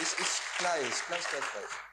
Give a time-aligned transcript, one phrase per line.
[0.00, 1.86] Ich, ich gleich, gleich, gleich, gleich.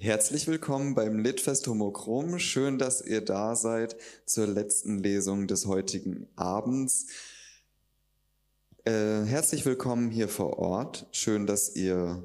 [0.00, 2.38] Herzlich willkommen beim Litfest Homochrom.
[2.38, 3.96] Schön, dass ihr da seid
[4.26, 7.06] zur letzten Lesung des heutigen Abends.
[8.84, 11.08] Äh, herzlich willkommen hier vor Ort.
[11.10, 12.22] Schön, dass ihr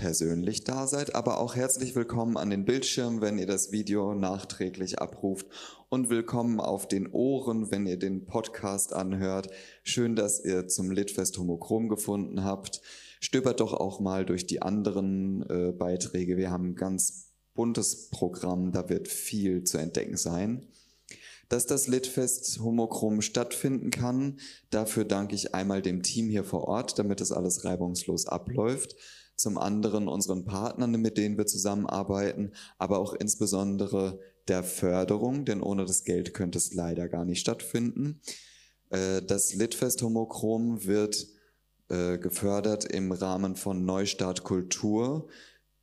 [0.00, 4.98] persönlich da seid, aber auch herzlich willkommen an den Bildschirmen, wenn ihr das Video nachträglich
[4.98, 5.46] abruft
[5.90, 9.50] und willkommen auf den Ohren, wenn ihr den Podcast anhört.
[9.82, 12.80] Schön, dass ihr zum Litfest Homochrom gefunden habt.
[13.20, 16.38] Stöbert doch auch mal durch die anderen äh, Beiträge.
[16.38, 20.66] Wir haben ein ganz buntes Programm, da wird viel zu entdecken sein.
[21.50, 24.40] Dass das Litfest Homochrom stattfinden kann,
[24.70, 28.96] dafür danke ich einmal dem Team hier vor Ort, damit es alles reibungslos abläuft
[29.40, 35.84] zum anderen unseren Partnern, mit denen wir zusammenarbeiten, aber auch insbesondere der Förderung, denn ohne
[35.84, 38.20] das Geld könnte es leider gar nicht stattfinden.
[38.90, 41.26] Äh, das Litfest Homochrom wird
[41.88, 45.28] äh, gefördert im Rahmen von Neustart Kultur,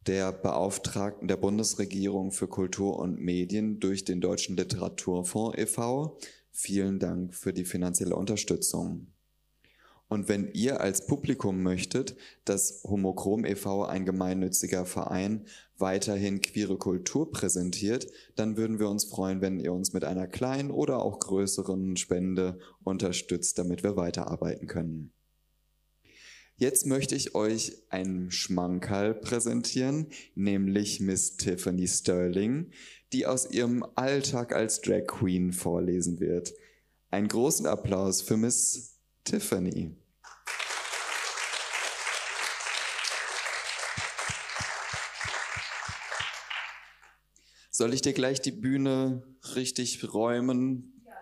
[0.05, 6.17] der Beauftragten der Bundesregierung für Kultur und Medien durch den Deutschen Literaturfonds e.V.
[6.51, 9.07] Vielen Dank für die finanzielle Unterstützung.
[10.09, 15.45] Und wenn ihr als Publikum möchtet, dass Homochrom e.V., ein gemeinnütziger Verein,
[15.77, 20.71] weiterhin queere Kultur präsentiert, dann würden wir uns freuen, wenn ihr uns mit einer kleinen
[20.71, 25.11] oder auch größeren Spende unterstützt, damit wir weiterarbeiten können.
[26.55, 32.71] Jetzt möchte ich euch einen Schmankerl präsentieren, nämlich Miss Tiffany Sterling,
[33.13, 36.53] die aus ihrem Alltag als Drag Queen vorlesen wird.
[37.11, 38.96] Einen großen Applaus für Miss
[39.27, 39.93] Tiffany.
[47.69, 49.21] Soll ich dir gleich die Bühne
[49.55, 51.03] richtig räumen?
[51.05, 51.17] Ja, ja.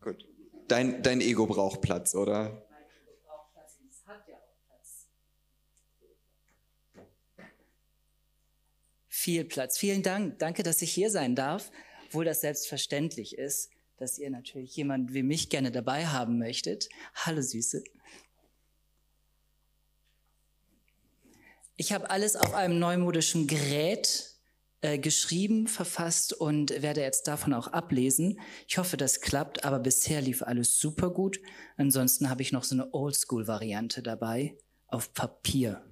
[0.00, 0.26] Gut.
[0.68, 2.66] Dein, dein Ego braucht Platz, oder?
[2.70, 5.06] Mein Ego braucht Platz und es hat ja auch Platz.
[9.08, 9.76] Viel Platz.
[9.76, 10.38] Vielen Dank.
[10.38, 11.70] Danke, dass ich hier sein darf,
[12.06, 13.70] obwohl das selbstverständlich ist
[14.00, 16.88] dass ihr natürlich jemanden wie mich gerne dabei haben möchtet.
[17.14, 17.84] Hallo Süße.
[21.76, 24.30] Ich habe alles auf einem neumodischen Gerät
[24.80, 28.40] äh, geschrieben, verfasst und werde jetzt davon auch ablesen.
[28.66, 31.38] Ich hoffe, das klappt, aber bisher lief alles super gut.
[31.76, 34.56] Ansonsten habe ich noch so eine Oldschool-Variante dabei
[34.86, 35.84] auf Papier.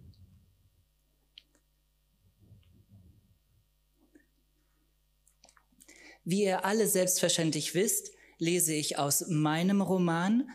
[6.30, 10.46] Wie ihr alle selbstverständlich wisst, lese ich aus meinem Roman,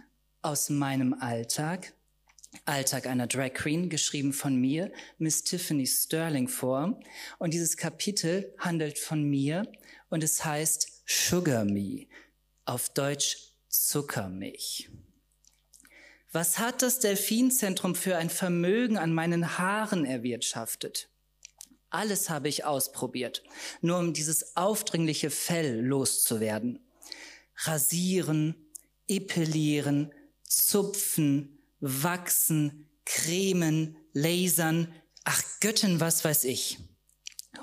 [0.44, 1.94] aus meinem Alltag,
[2.66, 7.00] Alltag einer Drag Queen, geschrieben von mir, Miss Tiffany Sterling vor.
[7.39, 9.63] Und dieses Kapitel handelt von mir
[10.11, 12.05] und es heißt Sugar Me,
[12.66, 14.91] auf Deutsch Zuckermilch.
[16.31, 21.09] Was hat das Delfinzentrum für ein Vermögen an meinen Haaren erwirtschaftet?
[21.93, 23.43] Alles habe ich ausprobiert,
[23.81, 26.79] nur um dieses aufdringliche Fell loszuwerden.
[27.55, 28.55] Rasieren,
[29.07, 30.11] epilieren,
[30.41, 34.91] zupfen, wachsen, cremen, lasern,
[35.23, 36.79] ach Göttin, was weiß ich.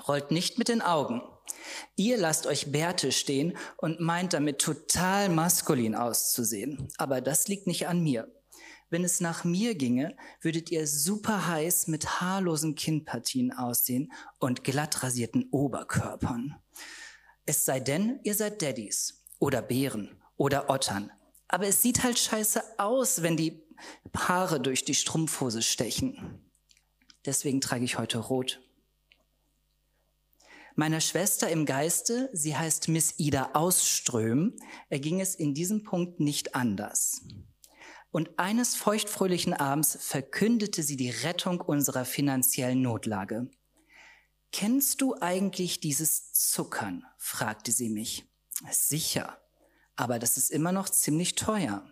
[0.07, 1.21] Rollt nicht mit den Augen.
[1.97, 6.87] Ihr lasst euch Bärte stehen und meint damit total maskulin auszusehen.
[6.97, 8.31] Aber das liegt nicht an mir.
[8.91, 15.01] Wenn es nach mir ginge, würdet ihr super heiß mit haarlosen Kinnpartien aussehen und glatt
[15.01, 16.57] rasierten Oberkörpern.
[17.45, 21.09] Es sei denn, ihr seid Daddys oder Bären oder Ottern.
[21.47, 23.63] Aber es sieht halt scheiße aus, wenn die
[24.15, 26.41] Haare durch die Strumpfhose stechen.
[27.25, 28.61] Deswegen trage ich heute rot.
[30.75, 34.53] Meiner Schwester im Geiste, sie heißt Miss Ida Ausström,
[34.89, 37.21] erging es in diesem Punkt nicht anders.
[38.11, 43.49] Und eines feuchtfröhlichen Abends verkündete sie die Rettung unserer finanziellen Notlage.
[44.51, 47.05] Kennst du eigentlich dieses Zuckern?
[47.17, 48.25] fragte sie mich.
[48.69, 49.41] Sicher,
[49.95, 51.89] aber das ist immer noch ziemlich teuer.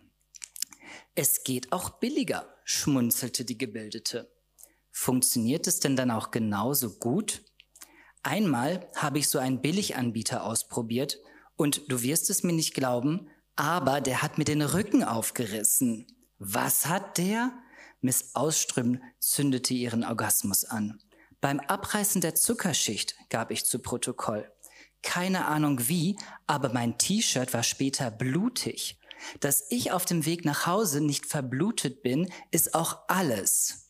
[1.16, 4.32] Es geht auch billiger, schmunzelte die Gebildete.
[4.92, 7.44] Funktioniert es denn dann auch genauso gut?
[8.24, 11.20] Einmal habe ich so einen Billiganbieter ausprobiert
[11.56, 16.08] und du wirst es mir nicht glauben, aber der hat mir den Rücken aufgerissen.
[16.38, 17.52] Was hat der?
[18.00, 21.04] Miss Ausström zündete ihren Orgasmus an.
[21.42, 24.50] Beim Abreißen der Zuckerschicht gab ich zu Protokoll.
[25.04, 26.18] Keine Ahnung wie,
[26.48, 28.98] aber mein T-Shirt war später blutig.
[29.42, 33.88] Dass ich auf dem Weg nach Hause nicht verblutet bin, ist auch alles.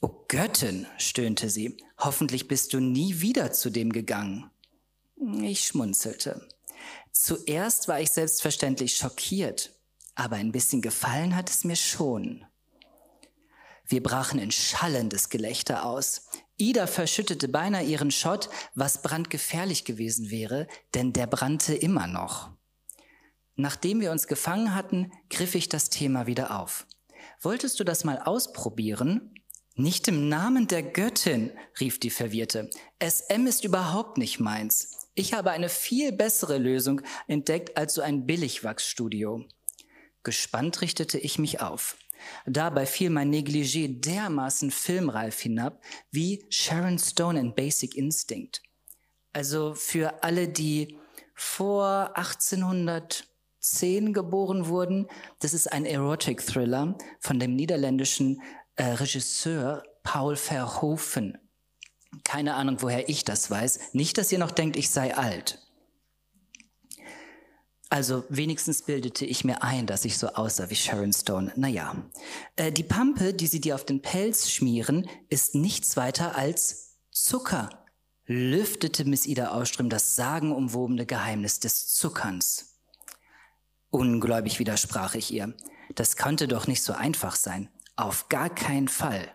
[0.00, 4.50] Oh Göttin, stöhnte sie, hoffentlich bist du nie wieder zu dem gegangen.
[5.42, 6.48] Ich schmunzelte.
[7.20, 9.74] Zuerst war ich selbstverständlich schockiert,
[10.14, 12.44] aber ein bisschen gefallen hat es mir schon.
[13.84, 16.28] Wir brachen in schallendes Gelächter aus.
[16.58, 22.52] Ida verschüttete beinahe ihren Schott, was brandgefährlich gewesen wäre, denn der brannte immer noch.
[23.56, 26.86] Nachdem wir uns gefangen hatten, griff ich das Thema wieder auf.
[27.40, 29.34] Wolltest du das mal ausprobieren?
[29.74, 31.50] Nicht im Namen der Göttin,
[31.80, 32.70] rief die Verwirrte.
[33.02, 34.97] SM ist überhaupt nicht meins.
[35.18, 39.44] Ich habe eine viel bessere Lösung entdeckt als so ein Billigwachsstudio.
[40.22, 41.96] Gespannt richtete ich mich auf.
[42.46, 45.82] Dabei fiel mein Negligé dermaßen filmreif hinab
[46.12, 48.62] wie Sharon Stone in Basic Instinct.
[49.32, 50.96] Also für alle, die
[51.34, 55.08] vor 1810 geboren wurden,
[55.40, 58.40] das ist ein Erotic Thriller von dem niederländischen
[58.76, 61.47] äh, Regisseur Paul Verhoeven.
[62.24, 63.94] Keine Ahnung, woher ich das weiß.
[63.94, 65.58] Nicht, dass ihr noch denkt, ich sei alt.
[67.90, 71.52] Also wenigstens bildete ich mir ein, dass ich so aussah wie Sharon Stone.
[71.56, 71.96] Naja,
[72.56, 77.70] äh, die Pampe, die sie dir auf den Pelz schmieren, ist nichts weiter als Zucker,
[78.26, 82.76] lüftete Miss Ida Auström das sagenumwobene Geheimnis des Zuckerns.
[83.90, 85.54] Ungläubig widersprach ich ihr.
[85.94, 87.70] Das konnte doch nicht so einfach sein.
[87.96, 89.32] Auf gar keinen Fall.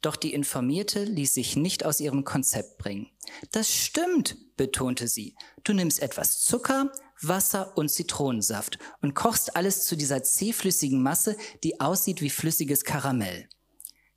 [0.00, 3.10] Doch die Informierte ließ sich nicht aus ihrem Konzept bringen.
[3.52, 5.34] Das stimmt, betonte sie.
[5.62, 11.80] Du nimmst etwas Zucker, Wasser und Zitronensaft und kochst alles zu dieser zähflüssigen Masse, die
[11.80, 13.48] aussieht wie flüssiges Karamell.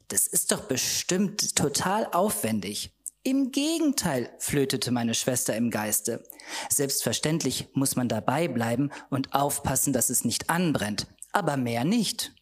[0.08, 2.96] Das ist doch bestimmt total aufwendig.
[3.24, 6.24] Im Gegenteil, flötete meine Schwester im Geiste.
[6.70, 12.34] Selbstverständlich muss man dabei bleiben und aufpassen, dass es nicht anbrennt, aber mehr nicht.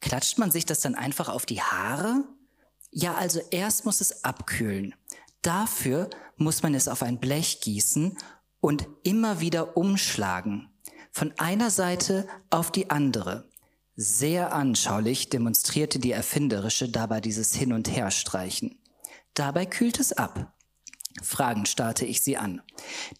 [0.00, 2.24] Klatscht man sich das dann einfach auf die Haare?
[2.98, 4.94] Ja, also erst muss es abkühlen.
[5.42, 6.08] Dafür
[6.38, 8.16] muss man es auf ein Blech gießen
[8.60, 10.70] und immer wieder umschlagen.
[11.12, 13.50] Von einer Seite auf die andere.
[13.96, 18.78] Sehr anschaulich demonstrierte die Erfinderische dabei dieses Hin- und Herstreichen.
[19.34, 20.54] Dabei kühlt es ab.
[21.22, 22.62] Fragend starrte ich sie an.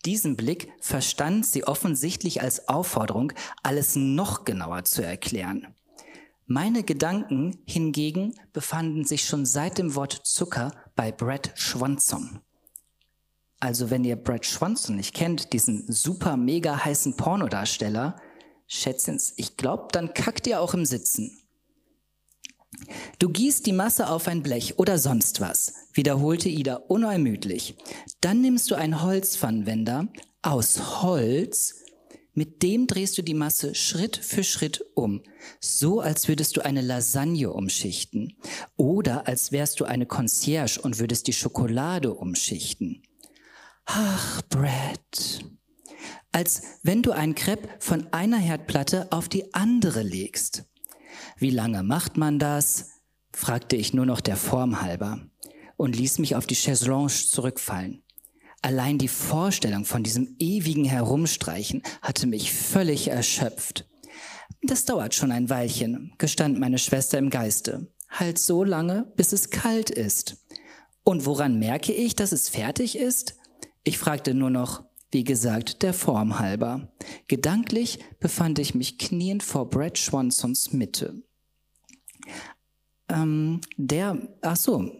[0.06, 5.74] Diesen Blick verstand sie offensichtlich als Aufforderung, alles noch genauer zu erklären.
[6.48, 12.40] Meine Gedanken hingegen befanden sich schon seit dem Wort Zucker bei Brett Schwanson.
[13.58, 18.14] Also wenn ihr Brad Schwanson nicht kennt, diesen super mega heißen Pornodarsteller,
[18.68, 21.36] Schätzens, ich glaube, dann kackt ihr auch im Sitzen.
[23.18, 27.76] Du gießt die Masse auf ein Blech oder sonst was, wiederholte Ida unermüdlich.
[28.20, 30.08] Dann nimmst du einen Holzpfannenwender
[30.42, 31.85] aus Holz,
[32.36, 35.22] mit dem drehst du die Masse Schritt für Schritt um,
[35.58, 38.36] so als würdest du eine Lasagne umschichten
[38.76, 43.02] oder als wärst du eine Concierge und würdest die Schokolade umschichten.
[43.86, 45.46] Ach, Brad.
[46.30, 50.64] Als wenn du ein Crepe von einer Herdplatte auf die andere legst.
[51.38, 52.90] Wie lange macht man das?
[53.32, 55.26] fragte ich nur noch der Form halber
[55.76, 58.02] und ließ mich auf die Chaiselonge zurückfallen.
[58.66, 63.88] Allein die Vorstellung von diesem ewigen Herumstreichen hatte mich völlig erschöpft.
[64.60, 67.86] Das dauert schon ein Weilchen, gestand meine Schwester im Geiste.
[68.10, 70.44] Halt so lange, bis es kalt ist.
[71.04, 73.36] Und woran merke ich, dass es fertig ist?
[73.84, 74.82] Ich fragte nur noch,
[75.12, 76.92] wie gesagt, der Form halber.
[77.28, 81.22] Gedanklich befand ich mich kniend vor Brad Schwansons Mitte.
[83.08, 84.90] Ähm, der, ach so,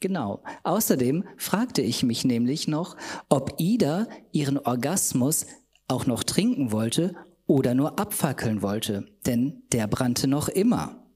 [0.00, 0.42] genau.
[0.64, 2.96] Außerdem fragte ich mich nämlich noch,
[3.28, 5.46] ob Ida ihren Orgasmus
[5.88, 7.14] auch noch trinken wollte
[7.46, 11.06] oder nur abfackeln wollte, denn der brannte noch immer.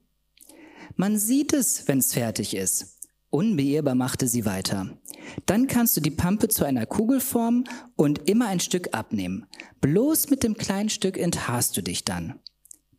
[0.97, 2.97] Man sieht es, wenn's fertig ist.
[3.31, 4.99] Unbeirrbar machte sie weiter.
[5.45, 7.65] Dann kannst du die Pampe zu einer Kugel formen
[7.97, 9.47] und immer ein Stück abnehmen.
[9.81, 12.41] Bloß mit dem kleinen Stück enthaarst du dich dann.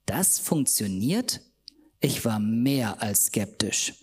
[0.06, 1.42] Das funktioniert?
[2.00, 3.94] Ich war mehr als skeptisch.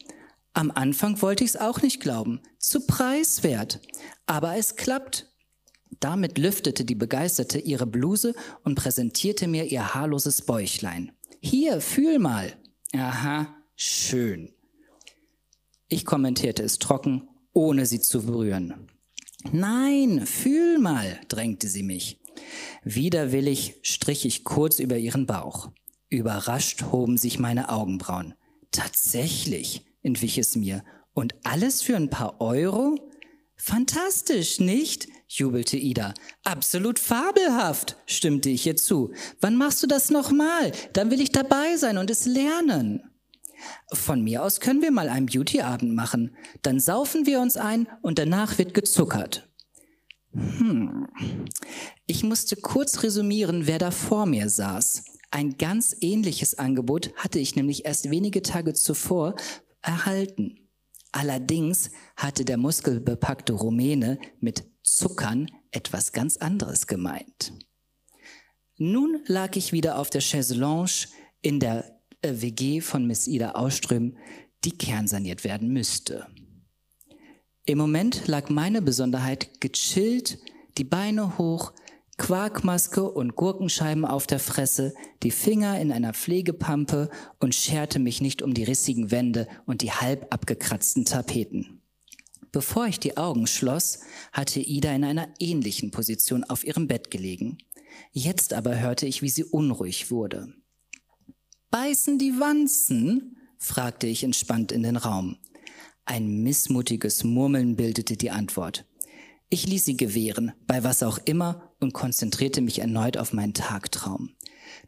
[0.55, 2.41] Am Anfang wollte ich es auch nicht glauben.
[2.59, 3.81] Zu preiswert.
[4.25, 5.31] Aber es klappt.
[6.01, 11.13] Damit lüftete die Begeisterte ihre Bluse und präsentierte mir ihr haarloses Bäuchlein.
[11.41, 12.53] Hier, fühl mal.
[12.93, 14.55] Aha, schön.
[15.89, 18.89] Ich kommentierte es trocken, ohne sie zu berühren.
[19.53, 22.21] Nein, fühl mal, drängte sie mich.
[22.85, 25.71] Widerwillig strich ich kurz über ihren Bauch.
[26.09, 28.35] Überrascht hoben sich meine Augenbrauen.
[28.71, 30.85] Tatsächlich, entwich es mir.
[31.13, 32.97] Und alles für ein paar Euro?
[33.57, 35.09] Fantastisch, nicht?
[35.29, 36.15] jubelte Ida.
[36.45, 39.13] Absolut fabelhaft, stimmte ich ihr zu.
[39.41, 40.71] Wann machst du das nochmal?
[40.93, 43.03] Dann will ich dabei sein und es lernen.
[43.93, 46.37] Von mir aus können wir mal einen Beauty-Abend machen.
[46.63, 49.49] Dann saufen wir uns ein und danach wird gezuckert.
[50.33, 51.07] Hm.
[52.07, 55.05] Ich musste kurz resümieren, wer da vor mir saß.
[55.31, 59.35] Ein ganz ähnliches Angebot hatte ich nämlich erst wenige Tage zuvor
[59.85, 60.69] erhalten.
[61.13, 67.53] Allerdings hatte der muskelbepackte Rumäne mit Zuckern etwas ganz anderes gemeint.
[68.77, 71.07] Nun lag ich wieder auf der Chaiselange
[71.41, 74.17] in der äh, WG von Miss Ida Auström,
[74.65, 76.27] die kernsaniert werden müsste.
[77.67, 80.39] Im Moment lag meine Besonderheit gechillt,
[80.77, 81.73] die Beine hoch,
[82.17, 88.41] Quarkmaske und Gurkenscheiben auf der Fresse, die Finger in einer Pflegepampe und scherte mich nicht
[88.43, 91.81] um die rissigen Wände und die halb abgekratzten Tapeten.
[92.53, 93.99] Bevor ich die Augen schloss,
[94.33, 97.59] hatte Ida in einer ähnlichen Position auf ihrem Bett gelegen.
[98.13, 100.55] Jetzt aber hörte ich, wie sie unruhig wurde.
[101.71, 103.37] Beißen die Wanzen?
[103.59, 105.37] fragte ich entspannt in den Raum.
[106.05, 108.85] Ein missmutiges Murmeln bildete die Antwort.
[109.55, 114.31] Ich ließ sie gewähren, bei was auch immer, und konzentrierte mich erneut auf meinen Tagtraum.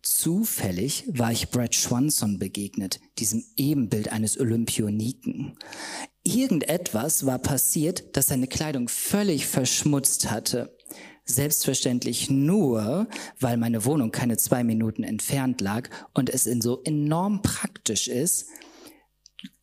[0.03, 5.57] Zufällig war ich Brad Schwanson begegnet, diesem Ebenbild eines Olympioniken.
[6.25, 10.77] Irgendetwas war passiert, das seine Kleidung völlig verschmutzt hatte.
[11.25, 13.07] Selbstverständlich nur,
[13.39, 18.47] weil meine Wohnung keine zwei Minuten entfernt lag und es in so enorm praktisch ist,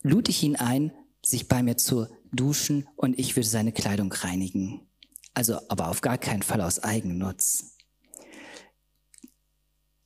[0.02, 4.88] lud ich ihn ein, sich bei mir zu duschen und ich würde seine Kleidung reinigen.
[5.34, 7.78] Also, aber auf gar keinen Fall aus Eigennutz.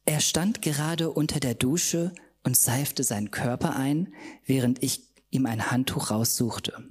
[0.05, 4.13] Er stand gerade unter der Dusche und seifte seinen Körper ein,
[4.45, 6.89] während ich ihm ein Handtuch raussuchte.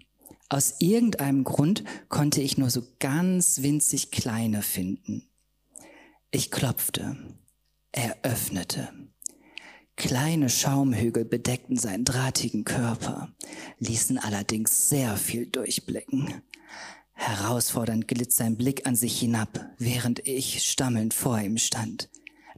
[0.48, 5.28] Aus irgendeinem Grund konnte ich nur so ganz winzig kleine finden.
[6.30, 7.16] Ich klopfte.
[7.90, 8.90] Er öffnete.
[9.96, 13.32] Kleine Schaumhügel bedeckten seinen drahtigen Körper,
[13.78, 16.42] ließen allerdings sehr viel durchblicken.
[17.16, 22.08] Herausfordernd glitt sein Blick an sich hinab, während ich stammelnd vor ihm stand.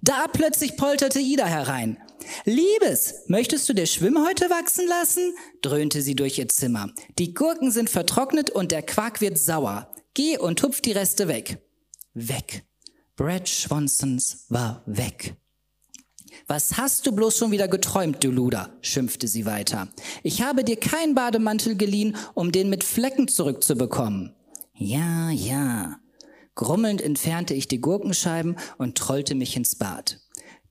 [0.02, 1.96] Da plötzlich polterte Ida herein.
[2.44, 5.32] Liebes, möchtest du der Schwimmhäute wachsen lassen?
[5.62, 6.90] dröhnte sie durch ihr Zimmer.
[7.18, 9.90] Die Gurken sind vertrocknet und der Quark wird sauer.
[10.14, 11.62] Geh und tupf die Reste weg.
[12.14, 12.64] Weg.
[13.16, 15.36] Brad Schwansons war weg.
[16.46, 18.76] Was hast du bloß schon wieder geträumt, du Luder?
[18.80, 19.88] schimpfte sie weiter.
[20.22, 24.34] Ich habe dir keinen Bademantel geliehen, um den mit Flecken zurückzubekommen.
[24.78, 25.98] Ja, ja.
[26.54, 30.20] Grummelnd entfernte ich die Gurkenscheiben und trollte mich ins Bad.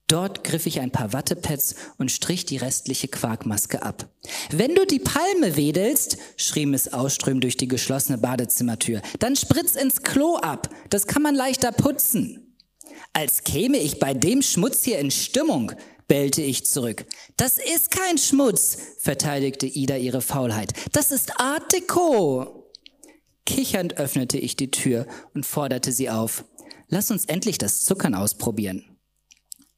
[0.06, 4.08] Dort griff ich ein paar Wattepads und strich die restliche Quarkmaske ab.
[4.50, 10.02] Wenn du die Palme wedelst, schrie Miss Ausström durch die geschlossene Badezimmertür, dann spritz ins
[10.02, 10.70] Klo ab.
[10.88, 12.56] Das kann man leichter putzen.
[13.12, 15.72] Als käme ich bei dem Schmutz hier in Stimmung,
[16.06, 17.04] bellte ich zurück.
[17.36, 20.72] Das ist kein Schmutz, verteidigte Ida ihre Faulheit.
[20.92, 22.67] Das ist Art Deco.
[23.48, 26.44] Kichernd öffnete ich die Tür und forderte sie auf.
[26.88, 28.98] Lass uns endlich das Zuckern ausprobieren.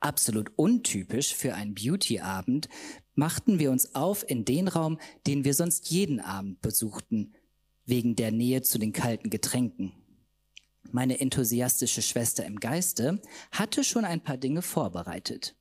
[0.00, 2.68] Absolut untypisch für einen Beauty-Abend
[3.14, 4.98] machten wir uns auf in den Raum,
[5.28, 7.36] den wir sonst jeden Abend besuchten,
[7.86, 9.92] wegen der Nähe zu den kalten Getränken.
[10.90, 13.22] Meine enthusiastische Schwester im Geiste
[13.52, 15.54] hatte schon ein paar Dinge vorbereitet.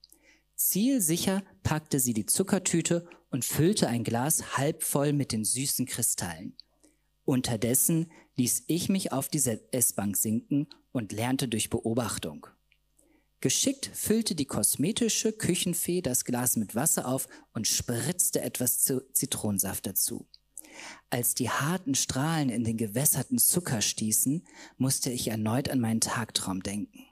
[0.55, 6.57] Zielsicher packte sie die Zuckertüte und füllte ein Glas halb voll mit den süßen Kristallen.
[7.29, 12.47] Unterdessen ließ ich mich auf die S-Bank sinken und lernte durch Beobachtung.
[13.39, 18.79] Geschickt füllte die kosmetische Küchenfee das Glas mit Wasser auf und spritzte etwas
[19.13, 20.27] Zitronensaft dazu.
[21.11, 24.43] Als die harten Strahlen in den gewässerten Zucker stießen,
[24.77, 27.05] musste ich erneut an meinen Tagtraum denken.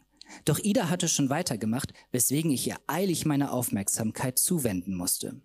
[0.46, 5.40] Doch Ida hatte schon weitergemacht, weswegen ich ihr eilig meine Aufmerksamkeit zuwenden musste.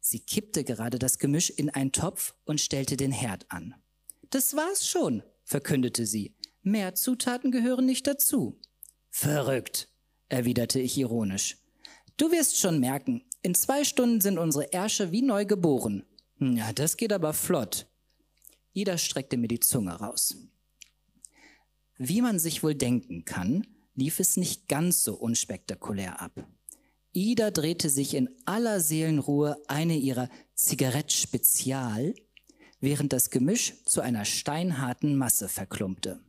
[0.00, 3.76] Sie kippte gerade das Gemisch in einen Topf und stellte den Herd an.
[4.30, 6.36] Das war's schon, verkündete sie.
[6.62, 8.60] Mehr Zutaten gehören nicht dazu.
[9.10, 9.88] Verrückt,
[10.28, 11.58] erwiderte ich ironisch.
[12.16, 16.04] Du wirst schon merken, in zwei Stunden sind unsere Ärsche wie neu geboren.
[16.38, 17.86] Ja, das geht aber flott.
[18.72, 20.36] Ida streckte mir die Zunge raus.
[21.96, 26.46] Wie man sich wohl denken kann, lief es nicht ganz so unspektakulär ab.
[27.12, 32.14] Ida drehte sich in aller Seelenruhe eine ihrer Zigarette Spezial
[32.80, 36.20] während das Gemisch zu einer steinharten Masse verklumpte.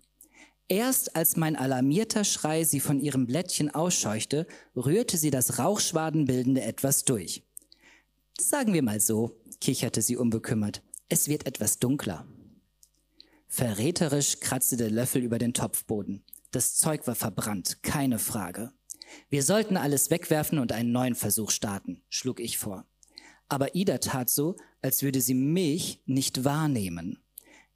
[0.67, 7.03] Erst als mein alarmierter Schrei sie von ihrem Blättchen ausscheuchte, rührte sie das rauchschwadenbildende etwas
[7.03, 7.43] durch.
[8.39, 12.25] Sagen wir mal so, kicherte sie unbekümmert, es wird etwas dunkler.
[13.47, 16.23] Verräterisch kratzte der Löffel über den Topfboden.
[16.51, 18.71] Das Zeug war verbrannt, keine Frage.
[19.29, 22.85] Wir sollten alles wegwerfen und einen neuen Versuch starten, schlug ich vor
[23.51, 27.21] aber Ida tat so, als würde sie mich nicht wahrnehmen.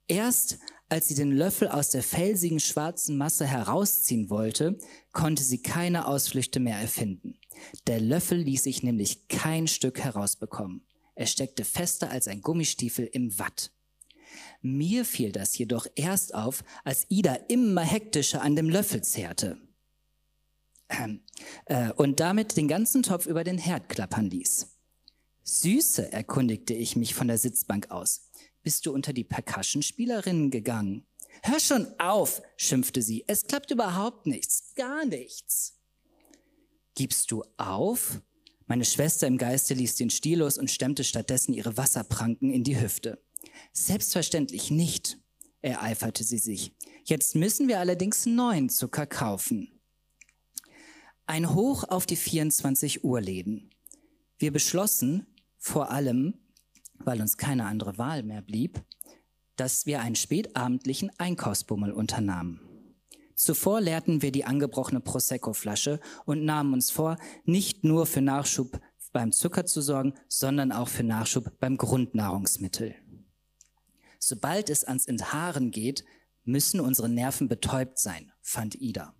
[0.07, 4.77] Erst als sie den Löffel aus der felsigen schwarzen Masse herausziehen wollte,
[5.11, 7.39] konnte sie keine Ausflüchte mehr erfinden.
[7.87, 10.85] Der Löffel ließ sich nämlich kein Stück herausbekommen.
[11.15, 13.71] Er steckte fester als ein Gummistiefel im Watt.
[14.61, 19.57] Mir fiel das jedoch erst auf, als Ida immer hektischer an dem Löffel zehrte
[21.65, 24.74] äh, und damit den ganzen Topf über den Herd klappern ließ.
[25.45, 28.29] Süße, erkundigte ich mich von der Sitzbank aus.
[28.63, 31.05] Bist du unter die Percussionspielerinnen gegangen?
[31.43, 33.23] Hör schon auf, schimpfte sie.
[33.27, 35.77] Es klappt überhaupt nichts, gar nichts.
[36.95, 38.21] Gibst du auf?
[38.65, 42.81] Meine Schwester im Geiste ließ den Stiel los und stemmte stattdessen ihre Wasserpranken in die
[42.81, 43.23] Hüfte.
[43.71, 45.19] Selbstverständlich nicht,
[45.61, 46.73] ereiferte sie sich.
[47.03, 49.79] Jetzt müssen wir allerdings neuen Zucker kaufen.
[51.27, 53.69] Ein Hoch auf die 24 Uhr Läden.
[54.39, 55.27] Wir beschlossen,
[55.65, 56.35] vor allem,
[56.99, 58.83] weil uns keine andere Wahl mehr blieb,
[59.55, 62.61] dass wir einen spätabendlichen Einkaufsbummel unternahmen.
[63.33, 68.79] Zuvor leerten wir die angebrochene Prosecco-Flasche und nahmen uns vor, nicht nur für Nachschub
[69.11, 72.93] beim Zucker zu sorgen, sondern auch für Nachschub beim Grundnahrungsmittel.
[74.19, 76.05] Sobald es ans Enthaaren geht,
[76.43, 79.15] müssen unsere Nerven betäubt sein, fand Ida.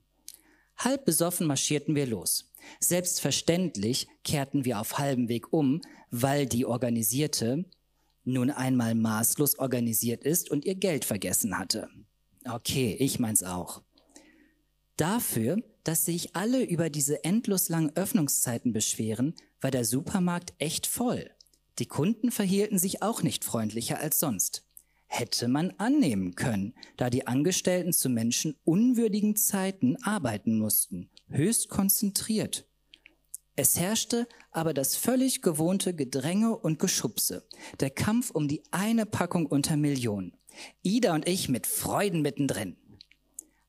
[0.78, 2.52] Halb besoffen marschierten wir los.
[2.80, 5.82] Selbstverständlich kehrten wir auf halbem Weg um,
[6.22, 7.66] weil die Organisierte
[8.24, 11.90] nun einmal maßlos organisiert ist und ihr Geld vergessen hatte.
[12.48, 13.82] Okay, ich meins auch.
[14.98, 21.30] Dafür, dass sich alle über diese endlos langen Öffnungszeiten beschweren, war der Supermarkt echt voll.
[21.80, 24.66] Die Kunden verhielten sich auch nicht freundlicher als sonst
[25.08, 32.68] hätte man annehmen können, da die Angestellten zu Menschen unwürdigen Zeiten arbeiten mussten, höchst konzentriert.
[33.56, 37.48] Es herrschte aber das völlig gewohnte Gedränge und Geschubse,
[37.80, 40.34] der Kampf um die eine Packung unter Millionen.
[40.84, 42.76] Ida und ich mit Freuden mittendrin.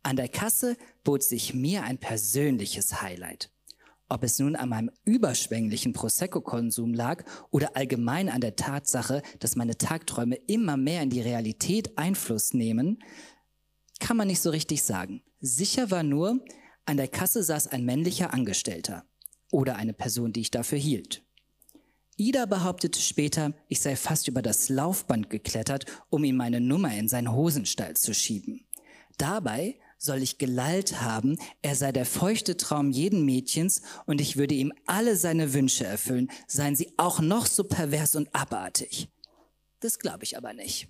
[0.03, 3.51] An der Kasse bot sich mir ein persönliches Highlight.
[4.09, 9.77] Ob es nun an meinem überschwänglichen Prosecco-Konsum lag oder allgemein an der Tatsache, dass meine
[9.79, 13.03] Tagträume immer mehr in die Realität Einfluss nehmen,
[13.99, 15.22] kann man nicht so richtig sagen.
[15.40, 16.44] Sicher war nur,
[16.85, 19.05] an der Kasse saß ein männlicher Angestellter
[19.50, 21.22] oder eine Person, die ich dafür hielt.
[22.16, 27.09] Ida behauptete später, ich sei fast über das Laufband geklettert, um ihm meine Nummer in
[27.09, 28.66] seinen Hosenstall zu schieben.
[29.18, 34.54] Dabei soll ich gelallt haben, er sei der feuchte Traum jeden Mädchens und ich würde
[34.54, 39.09] ihm alle seine Wünsche erfüllen, seien sie auch noch so pervers und abartig.
[39.80, 40.88] Das glaube ich aber nicht.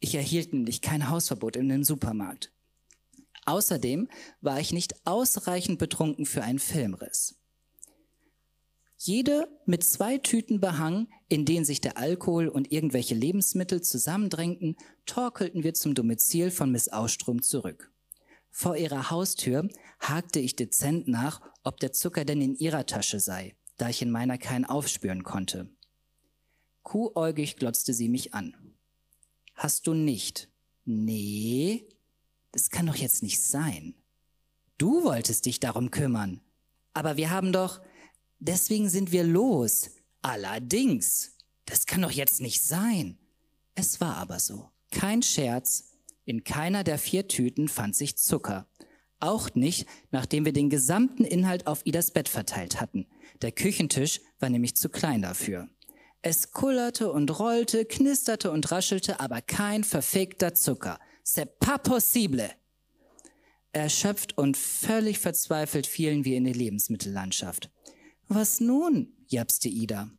[0.00, 2.52] Ich erhielt nämlich kein Hausverbot in den Supermarkt.
[3.44, 4.08] Außerdem
[4.40, 7.36] war ich nicht ausreichend betrunken für einen Filmriss.
[9.04, 15.64] Jede mit zwei Tüten behang, in denen sich der Alkohol und irgendwelche Lebensmittel zusammendrängten, torkelten
[15.64, 17.90] wir zum Domizil von Miss Austrom zurück.
[18.52, 23.56] Vor ihrer Haustür hakte ich dezent nach, ob der Zucker denn in ihrer Tasche sei,
[23.76, 25.68] da ich in meiner keinen aufspüren konnte.
[26.84, 28.54] Kuhäugig glotzte sie mich an.
[29.54, 30.48] Hast du nicht?
[30.84, 31.88] Nee,
[32.52, 33.96] das kann doch jetzt nicht sein.
[34.78, 36.40] Du wolltest dich darum kümmern.
[36.94, 37.80] Aber wir haben doch,
[38.42, 39.90] deswegen sind wir los.
[40.20, 43.18] Allerdings, das kann doch jetzt nicht sein.
[43.74, 44.70] Es war aber so.
[44.90, 45.92] Kein Scherz,
[46.24, 48.68] in keiner der vier Tüten fand sich Zucker.
[49.20, 53.06] Auch nicht, nachdem wir den gesamten Inhalt auf Idas Bett verteilt hatten.
[53.40, 55.68] Der Küchentisch war nämlich zu klein dafür.
[56.22, 60.98] Es kullerte und rollte, knisterte und raschelte, aber kein verfickter Zucker.
[61.24, 62.50] C'est pas possible!
[63.72, 67.70] Erschöpft und völlig verzweifelt fielen wir in die Lebensmittellandschaft.
[68.28, 69.12] Was nun?
[69.26, 70.10] japste Ida.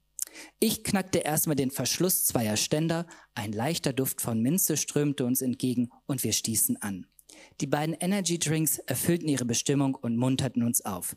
[0.60, 5.90] Ich knackte erstmal den Verschluss zweier Ständer, ein leichter Duft von Minze strömte uns entgegen
[6.06, 7.06] und wir stießen an.
[7.62, 11.16] Die beiden Energy Drinks erfüllten ihre Bestimmung und munterten uns auf.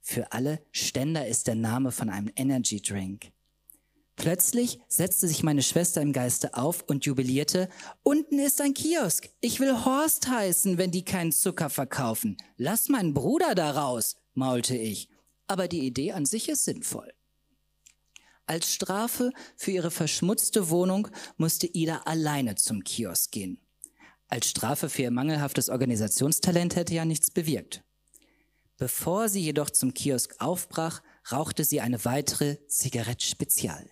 [0.00, 3.30] Für alle, Ständer ist der Name von einem Energy Drink.
[4.16, 7.68] Plötzlich setzte sich meine Schwester im Geiste auf und jubilierte,
[8.02, 9.30] unten ist ein Kiosk.
[9.40, 12.36] Ich will Horst heißen, wenn die keinen Zucker verkaufen.
[12.56, 15.08] Lass meinen Bruder da raus, maulte ich.
[15.52, 17.12] Aber die Idee an sich ist sinnvoll.
[18.46, 23.60] Als Strafe für ihre verschmutzte Wohnung musste Ida alleine zum Kiosk gehen.
[24.28, 27.84] Als Strafe für ihr mangelhaftes Organisationstalent hätte ja nichts bewirkt.
[28.78, 33.84] Bevor sie jedoch zum Kiosk aufbrach, rauchte sie eine weitere Zigarette Spezial.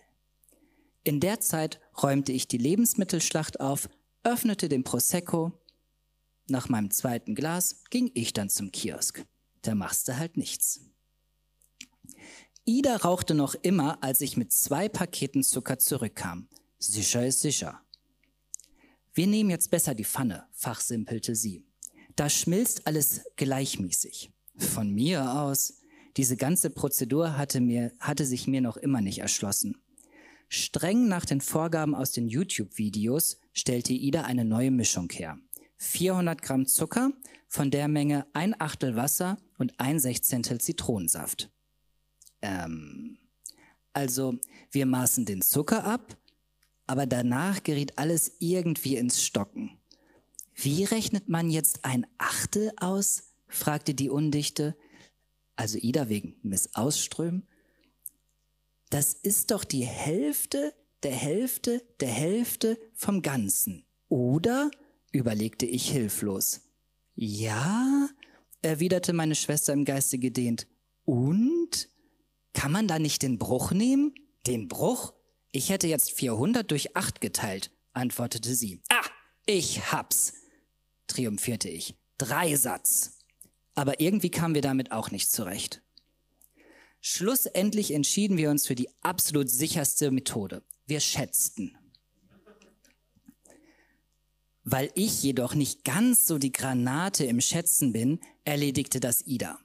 [1.03, 3.87] In der Zeit räumte ich die Lebensmittelschlacht auf,
[4.23, 5.51] öffnete den Prosecco.
[6.47, 9.23] Nach meinem zweiten Glas ging ich dann zum Kiosk.
[9.61, 10.90] Da machst du halt nichts.
[12.71, 16.47] Ida rauchte noch immer, als ich mit zwei Paketen Zucker zurückkam.
[16.79, 17.81] Sicher ist sicher.
[19.13, 21.65] Wir nehmen jetzt besser die Pfanne, fachsimpelte sie.
[22.15, 24.31] Da schmilzt alles gleichmäßig.
[24.55, 25.81] Von mir aus.
[26.15, 29.75] Diese ganze Prozedur hatte, mir, hatte sich mir noch immer nicht erschlossen.
[30.47, 35.37] Streng nach den Vorgaben aus den YouTube-Videos stellte Ida eine neue Mischung her.
[35.75, 37.11] 400 Gramm Zucker,
[37.49, 41.51] von der Menge ein Achtel Wasser und ein Sechzehntel Zitronensaft.
[42.41, 43.17] Ähm,
[43.93, 44.37] also
[44.71, 46.17] wir maßen den Zucker ab,
[46.87, 49.77] aber danach geriet alles irgendwie ins Stocken.
[50.55, 53.23] Wie rechnet man jetzt ein Achtel aus?
[53.47, 54.77] fragte die Undichte,
[55.55, 57.43] also Ida wegen Miss Ausström.
[58.89, 60.73] Das ist doch die Hälfte
[61.03, 64.69] der Hälfte der Hälfte vom Ganzen, oder?
[65.11, 66.61] überlegte ich hilflos.
[67.15, 68.07] Ja,
[68.61, 70.67] erwiderte meine Schwester im Geiste gedehnt.
[71.03, 71.89] Und?
[72.53, 74.13] Kann man da nicht den Bruch nehmen?
[74.47, 75.13] Den Bruch?
[75.51, 78.81] Ich hätte jetzt 400 durch 8 geteilt, antwortete sie.
[78.89, 79.05] Ah,
[79.45, 80.33] ich hab's,
[81.07, 81.95] triumphierte ich.
[82.17, 83.19] Dreisatz.
[83.75, 85.81] Aber irgendwie kamen wir damit auch nicht zurecht.
[86.99, 90.63] Schlussendlich entschieden wir uns für die absolut sicherste Methode.
[90.85, 91.75] Wir schätzten.
[94.63, 99.59] Weil ich jedoch nicht ganz so die Granate im Schätzen bin, erledigte das Ida.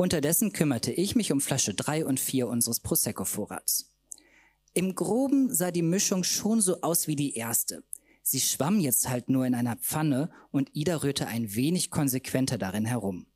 [0.00, 3.90] Unterdessen kümmerte ich mich um Flasche 3 und 4 unseres Prosecco-Vorrats.
[4.72, 7.84] Im Groben sah die Mischung schon so aus wie die erste.
[8.22, 12.86] Sie schwamm jetzt halt nur in einer Pfanne und Ida rührte ein wenig konsequenter darin
[12.86, 13.26] herum.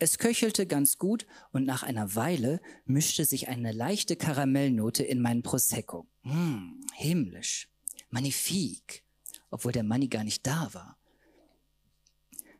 [0.00, 5.44] Es köchelte ganz gut und nach einer Weile mischte sich eine leichte Karamellnote in meinen
[5.44, 6.08] Prosecco.
[6.22, 7.68] Hm, himmlisch.
[8.10, 9.04] Magnifik.
[9.48, 10.98] Obwohl der Manni gar nicht da war.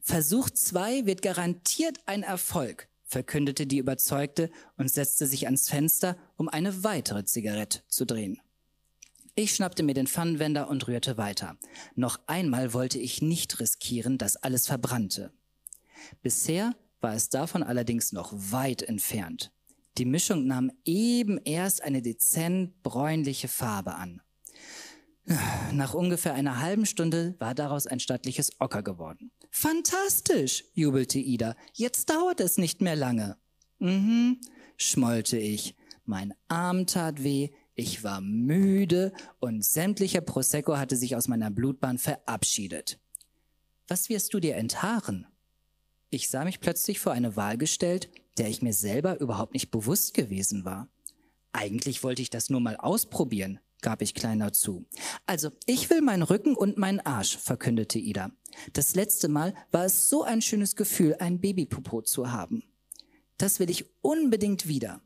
[0.00, 6.48] Versuch zwei wird garantiert ein Erfolg, verkündete die Überzeugte und setzte sich ans Fenster, um
[6.48, 8.40] eine weitere Zigarette zu drehen.
[9.36, 11.56] Ich schnappte mir den Pfannenwender und rührte weiter.
[11.94, 15.32] Noch einmal wollte ich nicht riskieren, dass alles verbrannte.
[16.22, 19.52] Bisher war es davon allerdings noch weit entfernt.
[19.96, 24.22] Die Mischung nahm eben erst eine dezent bräunliche Farbe an.
[25.72, 29.30] Nach ungefähr einer halben Stunde war daraus ein stattliches Ocker geworden.
[29.56, 31.54] Fantastisch, jubelte Ida.
[31.74, 33.36] Jetzt dauert es nicht mehr lange.
[33.78, 34.40] Mhm,
[34.76, 35.76] schmollte ich.
[36.04, 41.98] Mein Arm tat weh, ich war müde und sämtlicher Prosecco hatte sich aus meiner Blutbahn
[41.98, 42.98] verabschiedet.
[43.86, 45.24] Was wirst du dir enthaaren?
[46.10, 50.14] Ich sah mich plötzlich vor eine Wahl gestellt, der ich mir selber überhaupt nicht bewusst
[50.14, 50.88] gewesen war.
[51.52, 54.86] Eigentlich wollte ich das nur mal ausprobieren, gab ich kleiner zu.
[55.26, 58.32] Also, ich will meinen Rücken und meinen Arsch, verkündete Ida.
[58.72, 62.64] Das letzte Mal war es so ein schönes Gefühl, ein Babypopo zu haben.
[63.36, 65.02] Das will ich unbedingt wieder.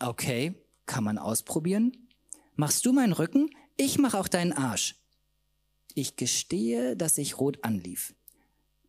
[0.00, 0.54] Okay,
[0.86, 2.08] kann man ausprobieren?
[2.56, 3.50] Machst du meinen Rücken?
[3.76, 4.96] Ich mach auch deinen Arsch.
[5.94, 8.14] Ich gestehe, dass ich rot anlief.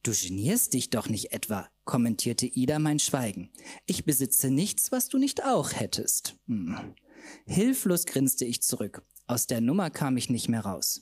[0.01, 3.51] Du genierst dich doch nicht etwa, kommentierte Ida mein Schweigen.
[3.85, 6.37] Ich besitze nichts, was du nicht auch hättest.
[6.47, 6.95] Hm.
[7.45, 9.03] Hilflos grinste ich zurück.
[9.27, 11.01] Aus der Nummer kam ich nicht mehr raus.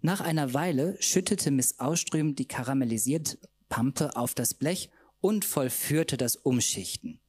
[0.00, 6.36] Nach einer Weile schüttete Miss Ausström die karamellisierte Pampe auf das Blech und vollführte das
[6.36, 7.20] Umschichten.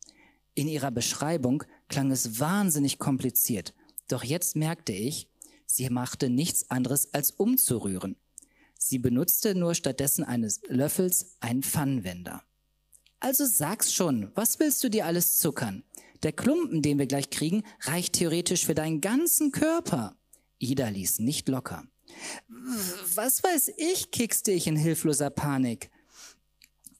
[0.53, 3.73] In ihrer Beschreibung klang es wahnsinnig kompliziert,
[4.07, 5.27] doch jetzt merkte ich,
[5.65, 8.15] sie machte nichts anderes als umzurühren.
[8.77, 12.43] Sie benutzte nur stattdessen eines Löffels einen Pfannenwender.
[13.19, 15.83] Also sag's schon, was willst du dir alles zuckern?
[16.25, 20.17] Der Klumpen, den wir gleich kriegen, reicht theoretisch für deinen ganzen Körper.
[20.57, 21.85] Ida ließ nicht locker.
[23.13, 25.91] Was weiß ich, kickste ich in hilfloser Panik.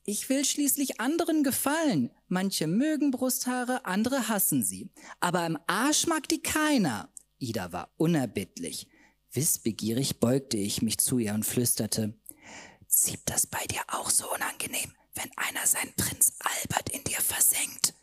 [0.04, 2.12] Ich will schließlich anderen gefallen.
[2.28, 4.92] Manche mögen Brusthaare, andere hassen sie.
[5.22, 7.12] Aber im Arsch mag die keiner.
[7.40, 8.88] Ida war unerbittlich.
[9.32, 12.14] Wissbegierig beugte ich mich zu ihr und flüsterte,
[12.88, 17.95] Zieht das bei dir auch so unangenehm, wenn einer seinen Prinz Albert in dir versenkt?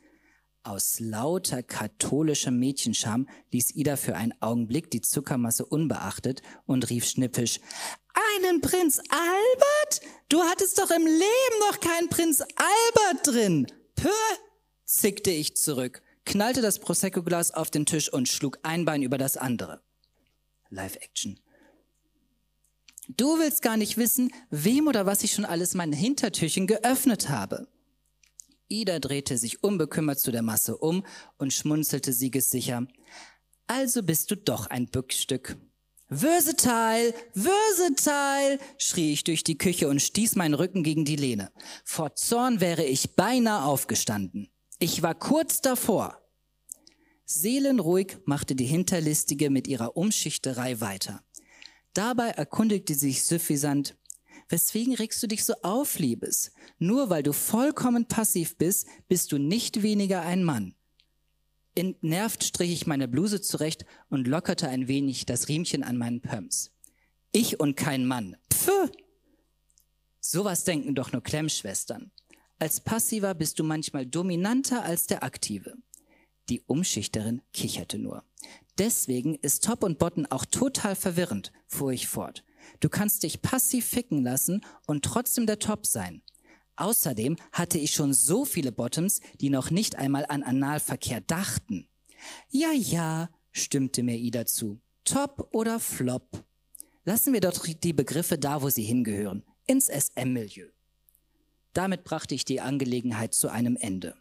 [0.64, 7.58] Aus lauter katholischem Mädchenscham ließ Ida für einen Augenblick die Zuckermasse unbeachtet und rief schnippisch,
[8.36, 10.00] einen Prinz Albert?
[10.28, 13.66] Du hattest doch im Leben noch keinen Prinz Albert drin.
[13.96, 14.08] Pö,
[14.84, 19.36] zickte ich zurück, knallte das Prosecco-Glas auf den Tisch und schlug ein Bein über das
[19.36, 19.82] andere.
[20.70, 21.40] Live-Action.
[23.08, 27.66] Du willst gar nicht wissen, wem oder was ich schon alles mein Hintertürchen geöffnet habe.
[28.72, 31.04] Ida drehte sich unbekümmert zu der Masse um
[31.38, 32.86] und schmunzelte siegessicher.
[33.66, 35.56] Also bist du doch ein Bückstück.
[36.08, 41.50] Versatile, versatile, schrie ich durch die Küche und stieß meinen Rücken gegen die Lehne.
[41.84, 44.48] Vor Zorn wäre ich beinahe aufgestanden.
[44.78, 46.18] Ich war kurz davor.
[47.24, 51.22] Seelenruhig machte die Hinterlistige mit ihrer Umschichterei weiter.
[51.94, 53.96] Dabei erkundigte sich suffisant,
[54.48, 56.52] Weswegen regst du dich so auf, Liebes?
[56.78, 60.74] Nur weil du vollkommen passiv bist, bist du nicht weniger ein Mann.
[61.74, 66.70] Entnervt strich ich meine Bluse zurecht und lockerte ein wenig das Riemchen an meinen Pumps.
[67.32, 68.36] Ich und kein Mann.
[68.52, 68.90] Pfff!
[70.20, 72.10] Sowas denken doch nur Klemmschwestern.
[72.58, 75.74] Als Passiver bist du manchmal dominanter als der Aktive.
[76.48, 78.22] Die Umschichterin kicherte nur.
[78.78, 82.44] Deswegen ist Top und Bottom auch total verwirrend, fuhr ich fort.
[82.80, 86.22] Du kannst dich passiv ficken lassen und trotzdem der Top sein.
[86.76, 91.86] Außerdem hatte ich schon so viele Bottoms, die noch nicht einmal an Analverkehr dachten.
[92.50, 94.80] Ja, ja, stimmte mir Ida zu.
[95.04, 96.44] Top oder Flop?
[97.04, 100.68] Lassen wir doch die Begriffe da, wo sie hingehören, ins SM-Milieu.
[101.72, 104.14] Damit brachte ich die Angelegenheit zu einem Ende.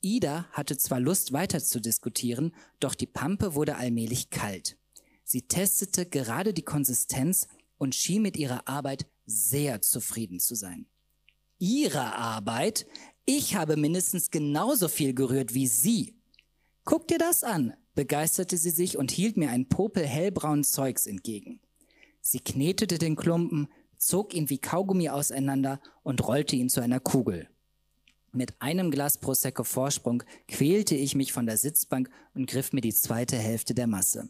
[0.00, 4.76] Ida hatte zwar Lust weiter zu diskutieren, doch die Pampe wurde allmählich kalt.
[5.24, 7.48] Sie testete gerade die Konsistenz
[7.84, 10.86] und schien mit ihrer Arbeit sehr zufrieden zu sein.
[11.58, 12.86] Ihre Arbeit?
[13.26, 16.14] Ich habe mindestens genauso viel gerührt wie Sie.
[16.84, 21.60] Guck dir das an, begeisterte sie sich und hielt mir ein Popel hellbraunen Zeugs entgegen.
[22.20, 23.68] Sie knetete den Klumpen,
[23.98, 27.48] zog ihn wie Kaugummi auseinander und rollte ihn zu einer Kugel.
[28.32, 32.94] Mit einem Glas Prosecco Vorsprung quälte ich mich von der Sitzbank und griff mir die
[32.94, 34.28] zweite Hälfte der Masse.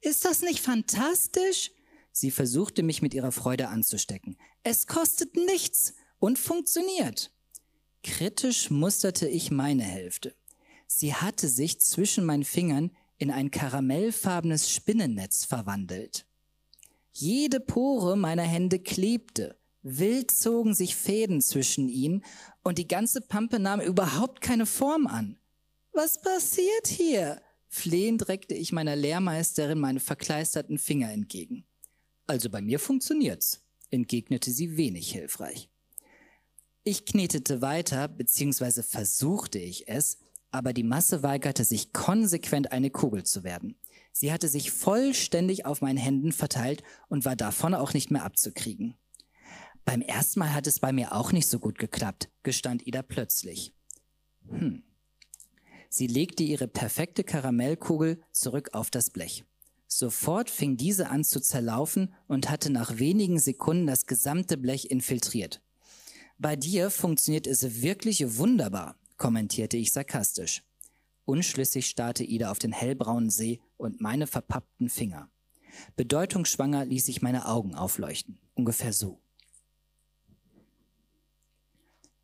[0.00, 1.70] Ist das nicht fantastisch?
[2.18, 4.38] Sie versuchte mich mit ihrer Freude anzustecken.
[4.62, 7.30] Es kostet nichts und funktioniert.
[8.02, 10.34] Kritisch musterte ich meine Hälfte.
[10.86, 16.26] Sie hatte sich zwischen meinen Fingern in ein karamellfarbenes Spinnennetz verwandelt.
[17.12, 22.24] Jede Pore meiner Hände klebte, Wild zogen sich Fäden zwischen ihnen
[22.62, 25.38] und die ganze Pampe nahm überhaupt keine Form an.
[25.92, 27.42] Was passiert hier?
[27.68, 31.66] Flehend reckte ich meiner Lehrmeisterin meine verkleisterten Finger entgegen.
[32.26, 35.68] Also bei mir funktioniert's, entgegnete sie wenig hilfreich.
[36.82, 40.18] Ich knetete weiter, beziehungsweise versuchte ich es,
[40.50, 43.76] aber die Masse weigerte sich konsequent eine Kugel zu werden.
[44.12, 48.94] Sie hatte sich vollständig auf meinen Händen verteilt und war davon auch nicht mehr abzukriegen.
[49.84, 53.72] Beim ersten Mal hat es bei mir auch nicht so gut geklappt, gestand Ida plötzlich.
[54.48, 54.82] Hm.
[55.88, 59.44] Sie legte ihre perfekte Karamellkugel zurück auf das Blech.
[59.88, 65.62] Sofort fing diese an zu zerlaufen und hatte nach wenigen Sekunden das gesamte Blech infiltriert.
[66.38, 70.62] Bei dir funktioniert es wirklich wunderbar, kommentierte ich sarkastisch.
[71.24, 75.30] Unschlüssig starrte Ida auf den hellbraunen See und meine verpappten Finger.
[75.96, 78.38] Bedeutungsschwanger ließ ich meine Augen aufleuchten.
[78.54, 79.20] Ungefähr so.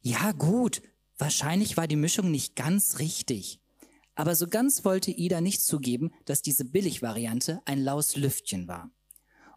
[0.01, 0.83] Ja gut,
[1.16, 3.62] wahrscheinlich war die Mischung nicht ganz richtig.
[4.14, 8.90] Aber so ganz wollte Ida nicht zugeben, dass diese Billigvariante ein laues Lüftchen war.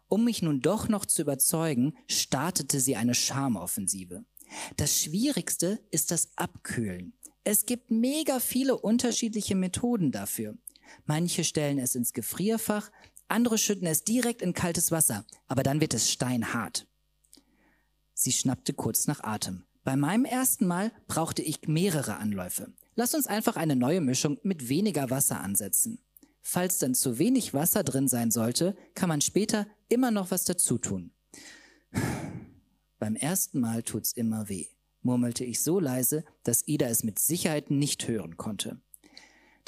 [0.08, 4.24] Um mich nun doch noch zu überzeugen, startete sie eine Charmoffensive.
[4.76, 7.12] Das Schwierigste ist das Abkühlen.
[7.42, 10.56] Es gibt mega viele unterschiedliche Methoden dafür.
[11.04, 12.90] Manche stellen es ins Gefrierfach,
[13.28, 16.86] andere schütten es direkt in kaltes Wasser, aber dann wird es steinhart.
[18.14, 19.65] Sie schnappte kurz nach Atem.
[19.86, 22.72] Bei meinem ersten Mal brauchte ich mehrere Anläufe.
[22.96, 26.00] Lass uns einfach eine neue Mischung mit weniger Wasser ansetzen.
[26.42, 30.78] Falls dann zu wenig Wasser drin sein sollte, kann man später immer noch was dazu
[30.78, 31.12] tun.
[32.98, 34.66] Beim ersten Mal tut's immer weh,
[35.02, 38.80] murmelte ich so leise, dass Ida es mit Sicherheit nicht hören konnte.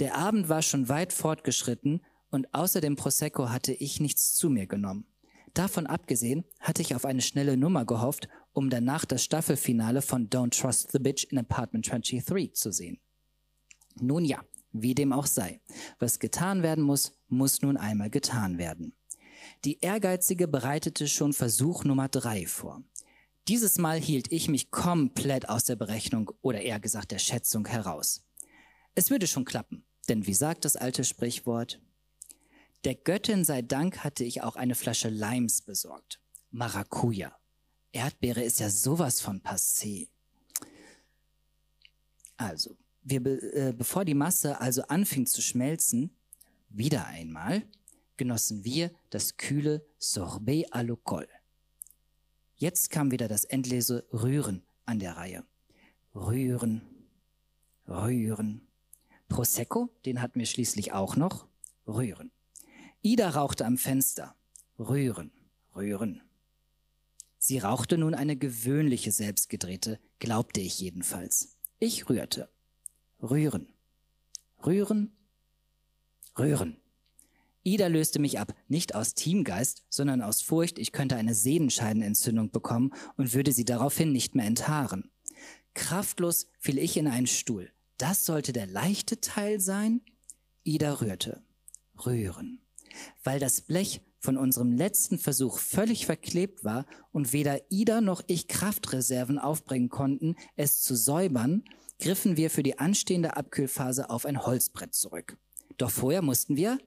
[0.01, 4.67] Der Abend war schon weit fortgeschritten und außer dem Prosecco hatte ich nichts zu mir
[4.67, 5.07] genommen.
[5.55, 10.61] Davon abgesehen hatte ich auf eine schnelle Nummer gehofft, um danach das Staffelfinale von Don't
[10.61, 12.99] Trust the Bitch in Apartment 23 zu sehen.
[14.01, 15.61] Nun ja, wie dem auch sei.
[16.01, 18.97] Was getan werden muss, muss nun einmal getan werden.
[19.65, 22.83] Die Ehrgeizige bereitete schon Versuch Nummer drei vor.
[23.47, 28.27] Dieses Mal hielt ich mich komplett aus der Berechnung oder eher gesagt der Schätzung heraus.
[28.97, 31.81] Es würde schon klappen, denn wie sagt das alte Sprichwort,
[32.83, 36.21] der Göttin sei Dank hatte ich auch eine Flasche Limes besorgt.
[36.51, 37.39] Maracuja.
[37.93, 40.09] Erdbeere ist ja sowas von passé.
[42.37, 46.11] Also, wir, äh, bevor die Masse also anfing zu schmelzen,
[46.69, 47.63] wieder einmal,
[48.17, 51.27] genossen wir das kühle Sorbet à l'alcool.
[52.57, 55.45] Jetzt kam wieder das endlose Rühren an der Reihe.
[56.15, 56.83] Rühren,
[57.87, 58.67] rühren.
[59.29, 61.47] Prosecco, den hatten wir schließlich auch noch.
[61.87, 62.31] Rühren.
[63.03, 64.35] Ida rauchte am Fenster.
[64.79, 65.31] Rühren,
[65.75, 66.23] rühren.
[67.39, 71.57] Sie rauchte nun eine gewöhnliche selbstgedrehte, glaubte ich jedenfalls.
[71.79, 72.49] Ich rührte.
[73.23, 73.69] Rühren,
[74.65, 75.13] rühren,
[76.39, 76.77] rühren.
[77.65, 82.93] Ida löste mich ab, nicht aus Teamgeist, sondern aus Furcht, ich könnte eine Sehenscheidenentzündung bekommen
[83.17, 85.11] und würde sie daraufhin nicht mehr enthaaren.
[85.75, 87.71] Kraftlos fiel ich in einen Stuhl.
[87.99, 90.01] Das sollte der leichte Teil sein?
[90.65, 91.43] Ida rührte.
[92.07, 92.61] Rühren.
[93.23, 98.49] Weil das Blech von unserem letzten Versuch völlig verklebt war und weder Ida noch ich
[98.49, 101.65] Kraftreserven aufbringen konnten, es zu säubern,
[101.99, 105.37] griffen wir für die anstehende Abkühlphase auf ein Holzbrett zurück.
[105.77, 106.79] Doch vorher mussten wir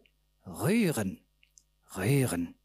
[0.46, 1.22] rühren.
[1.96, 2.56] Rühren.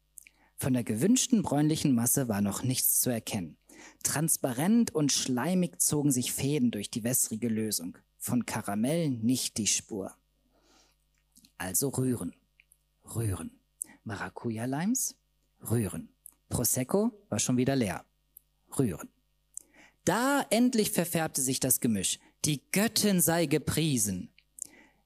[0.55, 3.57] Von der gewünschten bräunlichen Masse war noch nichts zu erkennen.
[4.03, 7.97] Transparent und schleimig zogen sich Fäden durch die wässrige Lösung.
[8.17, 10.15] Von Karamell nicht die Spur.
[11.57, 12.35] Also rühren.
[13.15, 13.51] Rühren.
[14.07, 15.15] Maracuja-Limes?
[15.69, 16.09] Rühren.
[16.49, 18.05] Prosecco war schon wieder leer.
[18.79, 19.09] Rühren.
[20.05, 22.19] Da endlich verfärbte sich das Gemisch.
[22.45, 24.29] Die Göttin sei gepriesen.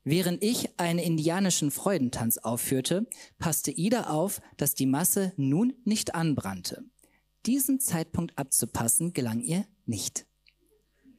[0.03, 3.07] Während ich einen indianischen Freudentanz aufführte,
[3.39, 6.83] passte Ida auf, dass die Masse nun nicht anbrannte.
[7.47, 10.27] Diesen Zeitpunkt abzupassen gelang ihr nicht.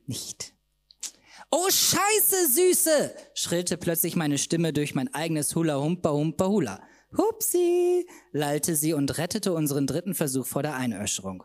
[0.07, 0.55] Nicht.
[1.51, 3.15] Oh Scheiße, Süße!
[3.35, 6.81] schrillte plötzlich meine Stimme durch mein eigenes Hula Humpa Humpa Hula.
[7.17, 8.07] Hupsi!
[8.33, 11.45] lallte sie und rettete unseren dritten Versuch vor der Einöscherung.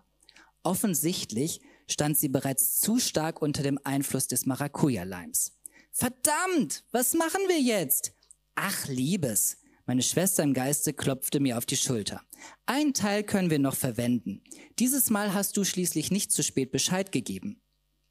[0.63, 5.53] Offensichtlich stand sie bereits zu stark unter dem Einfluss des Maracuja-Limes.
[5.91, 8.13] Verdammt, was machen wir jetzt?
[8.55, 9.57] Ach, Liebes.
[9.85, 12.21] Meine Schwester im Geiste klopfte mir auf die Schulter.
[12.65, 14.43] Ein Teil können wir noch verwenden.
[14.79, 17.61] Dieses Mal hast du schließlich nicht zu spät Bescheid gegeben.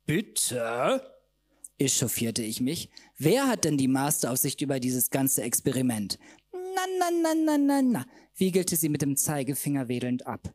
[0.06, 1.12] Bitte?
[1.78, 2.88] echauffierte ich mich.
[3.18, 6.18] Wer hat denn die Masteraufsicht über dieses ganze Experiment?
[6.98, 10.54] Na, na, na, na, na, wiegelte sie mit dem Zeigefinger wedelnd ab.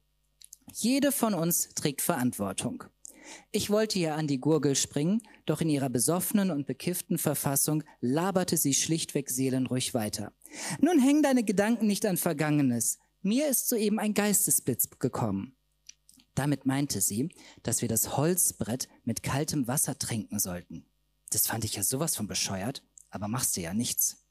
[0.73, 2.85] Jede von uns trägt Verantwortung.
[3.51, 8.57] Ich wollte ihr an die Gurgel springen, doch in ihrer besoffenen und bekifften Verfassung laberte
[8.57, 10.33] sie schlichtweg seelenruhig weiter.
[10.79, 12.99] Nun häng deine Gedanken nicht an Vergangenes.
[13.21, 15.55] Mir ist soeben ein Geistesblitz gekommen.
[16.33, 17.29] Damit meinte sie,
[17.61, 20.85] dass wir das Holzbrett mit kaltem Wasser trinken sollten.
[21.29, 24.25] Das fand ich ja sowas von bescheuert, aber machst du ja nichts.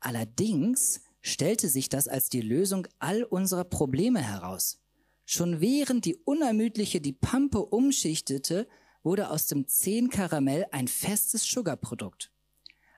[0.00, 4.80] Allerdings stellte sich das als die Lösung all unserer Probleme heraus.
[5.24, 8.66] Schon während die Unermüdliche die Pampe umschichtete,
[9.02, 12.32] wurde aus dem Zehnkaramell ein festes Sugarprodukt.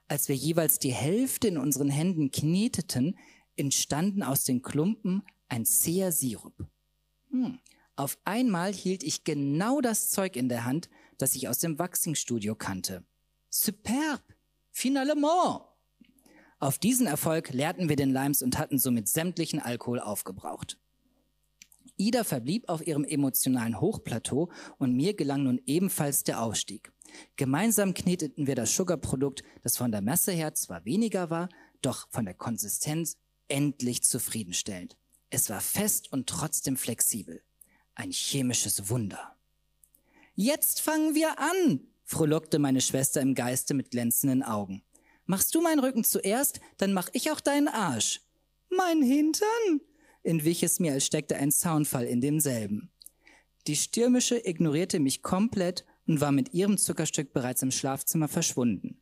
[0.09, 3.19] Als wir jeweils die Hälfte in unseren Händen kneteten,
[3.57, 6.67] entstanden aus den Klumpen ein zäher Sirup.
[7.31, 7.59] Hm.
[7.97, 12.55] Auf einmal hielt ich genau das Zeug in der Hand, das ich aus dem Waxing-Studio
[12.55, 13.05] kannte.
[13.51, 14.23] Superb!
[14.71, 15.72] Finalement!
[16.62, 20.79] Auf diesen Erfolg leerten wir den Limes und hatten somit sämtlichen Alkohol aufgebraucht.
[21.96, 24.48] Ida verblieb auf ihrem emotionalen Hochplateau
[24.79, 26.92] und mir gelang nun ebenfalls der Ausstieg.
[27.35, 31.48] Gemeinsam kneteten wir das Sugarprodukt, das von der Masse her zwar weniger war,
[31.81, 33.16] doch von der Konsistenz
[33.48, 34.96] endlich zufriedenstellend.
[35.31, 37.42] Es war fest und trotzdem flexibel.
[37.96, 39.35] Ein chemisches Wunder.
[40.37, 44.85] Jetzt fangen wir an, frohlockte meine Schwester im Geiste mit glänzenden Augen.
[45.27, 48.21] Machst du meinen Rücken zuerst, dann mach ich auch deinen Arsch.
[48.71, 49.81] Mein Hintern?
[50.25, 52.91] entwich es mir, als steckte ein Zaunfall in demselben.
[53.67, 59.01] Die Stürmische ignorierte mich komplett und war mit ihrem Zuckerstück bereits im Schlafzimmer verschwunden.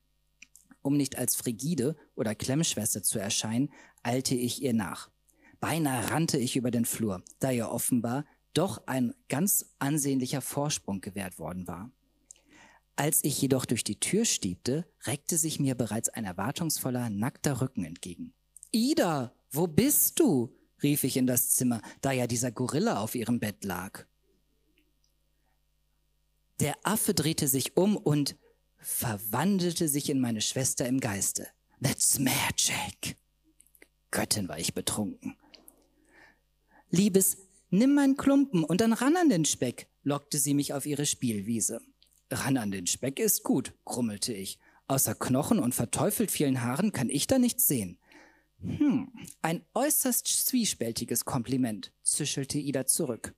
[0.82, 3.70] Um nicht als Frigide oder Klemmschwester zu erscheinen,
[4.02, 5.10] eilte ich ihr nach.
[5.60, 11.38] Beinahe rannte ich über den Flur, da ihr offenbar doch ein ganz ansehnlicher Vorsprung gewährt
[11.38, 11.90] worden war.
[13.00, 17.82] Als ich jedoch durch die Tür stiebte, reckte sich mir bereits ein erwartungsvoller, nackter Rücken
[17.82, 18.34] entgegen.
[18.72, 20.54] Ida, wo bist du?
[20.82, 24.04] rief ich in das Zimmer, da ja dieser Gorilla auf ihrem Bett lag.
[26.60, 28.36] Der Affe drehte sich um und
[28.76, 31.48] verwandelte sich in meine Schwester im Geiste.
[31.82, 33.16] That's magic.
[34.10, 35.38] Göttin war ich betrunken.
[36.90, 37.38] Liebes,
[37.70, 41.80] nimm meinen Klumpen und dann ran an den Speck, lockte sie mich auf ihre Spielwiese.
[42.30, 44.58] Ran an den Speck ist gut, grummelte ich.
[44.88, 47.98] Außer Knochen und verteufelt vielen Haaren kann ich da nichts sehen.
[48.60, 53.34] Hm, ein äußerst zwiespältiges Kompliment, zischelte Ida zurück.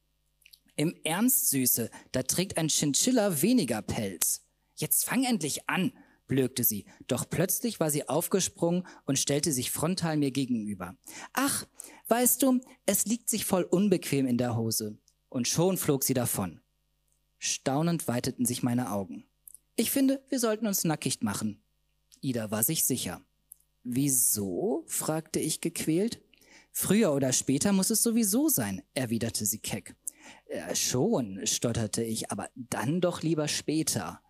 [0.76, 4.46] Im Ernst, Süße, da trägt ein Chinchilla weniger Pelz.
[4.74, 5.92] Jetzt fang endlich an,
[6.26, 10.96] blökte sie, doch plötzlich war sie aufgesprungen und stellte sich frontal mir gegenüber.
[11.34, 11.66] Ach,
[12.08, 14.96] weißt du, es liegt sich voll unbequem in der Hose.
[15.28, 16.61] Und schon flog sie davon.
[17.44, 19.24] Staunend weiteten sich meine Augen.
[19.74, 21.60] Ich finde, wir sollten uns nackig machen.
[22.20, 23.20] Ida war sich sicher.
[23.82, 24.84] Wieso?
[24.86, 26.22] fragte ich gequält.
[26.70, 29.96] Früher oder später muss es sowieso sein, erwiderte sie keck.
[30.46, 34.20] Äh, schon, stotterte ich, aber dann doch lieber später.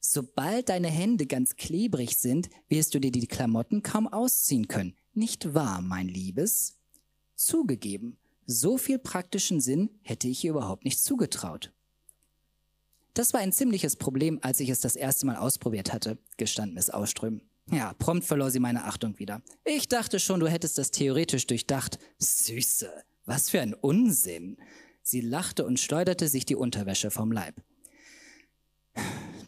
[0.00, 4.96] Sobald deine Hände ganz klebrig sind, wirst du dir die Klamotten kaum ausziehen können.
[5.14, 6.78] Nicht wahr, mein Liebes?
[7.36, 11.72] Zugegeben, so viel praktischen Sinn hätte ich ihr überhaupt nicht zugetraut.
[13.18, 16.88] Das war ein ziemliches Problem, als ich es das erste Mal ausprobiert hatte, gestand Miss
[16.88, 17.40] Ausström.
[17.68, 19.42] Ja, prompt verlor sie meine Achtung wieder.
[19.64, 21.98] Ich dachte schon, du hättest das theoretisch durchdacht.
[22.20, 22.88] Süße,
[23.24, 24.56] was für ein Unsinn.
[25.02, 27.60] Sie lachte und schleuderte sich die Unterwäsche vom Leib.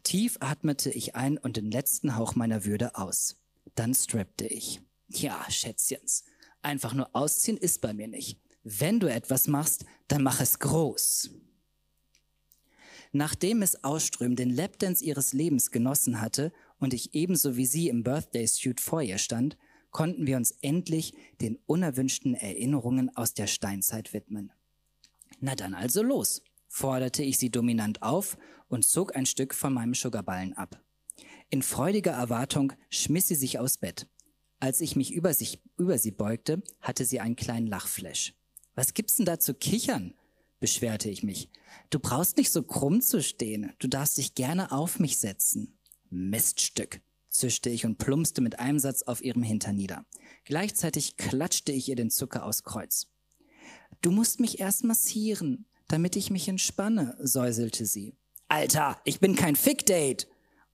[0.03, 3.37] Tief atmete ich ein und den letzten Hauch meiner Würde aus.
[3.77, 4.81] Dann strappte ich.
[5.07, 6.25] Ja, Schätzchens,
[6.61, 8.41] einfach nur ausziehen ist bei mir nicht.
[8.65, 11.31] Wenn du etwas machst, dann mach es groß.
[13.13, 18.05] Nachdem Miss Ausström den Lapdance ihres Lebens genossen hatte und ich ebenso wie sie im
[18.05, 19.57] Birthday Suit vor ihr stand,
[19.91, 24.53] konnten wir uns endlich den unerwünschten Erinnerungen aus der Steinzeit widmen.
[25.41, 28.39] Na dann also los, forderte ich sie dominant auf
[28.69, 30.81] und zog ein Stück von meinem Sugarballen ab.
[31.49, 34.07] In freudiger Erwartung schmiss sie sich aus Bett.
[34.61, 38.35] Als ich mich über, sich, über sie beugte, hatte sie einen kleinen Lachflash.
[38.77, 40.15] Was gibt's denn da zu kichern?
[40.61, 41.51] Beschwerte ich mich.
[41.91, 43.73] Du brauchst nicht so krumm zu stehen.
[43.79, 45.79] Du darfst dich gerne auf mich setzen.
[46.11, 50.05] Miststück, zischte ich und plumpste mit einem Satz auf ihrem Hintern nieder.
[50.45, 53.09] Gleichzeitig klatschte ich ihr den Zucker aus Kreuz.
[54.03, 58.15] Du musst mich erst massieren, damit ich mich entspanne, säuselte sie.
[58.49, 60.29] Alter, ich bin kein Fick-Date.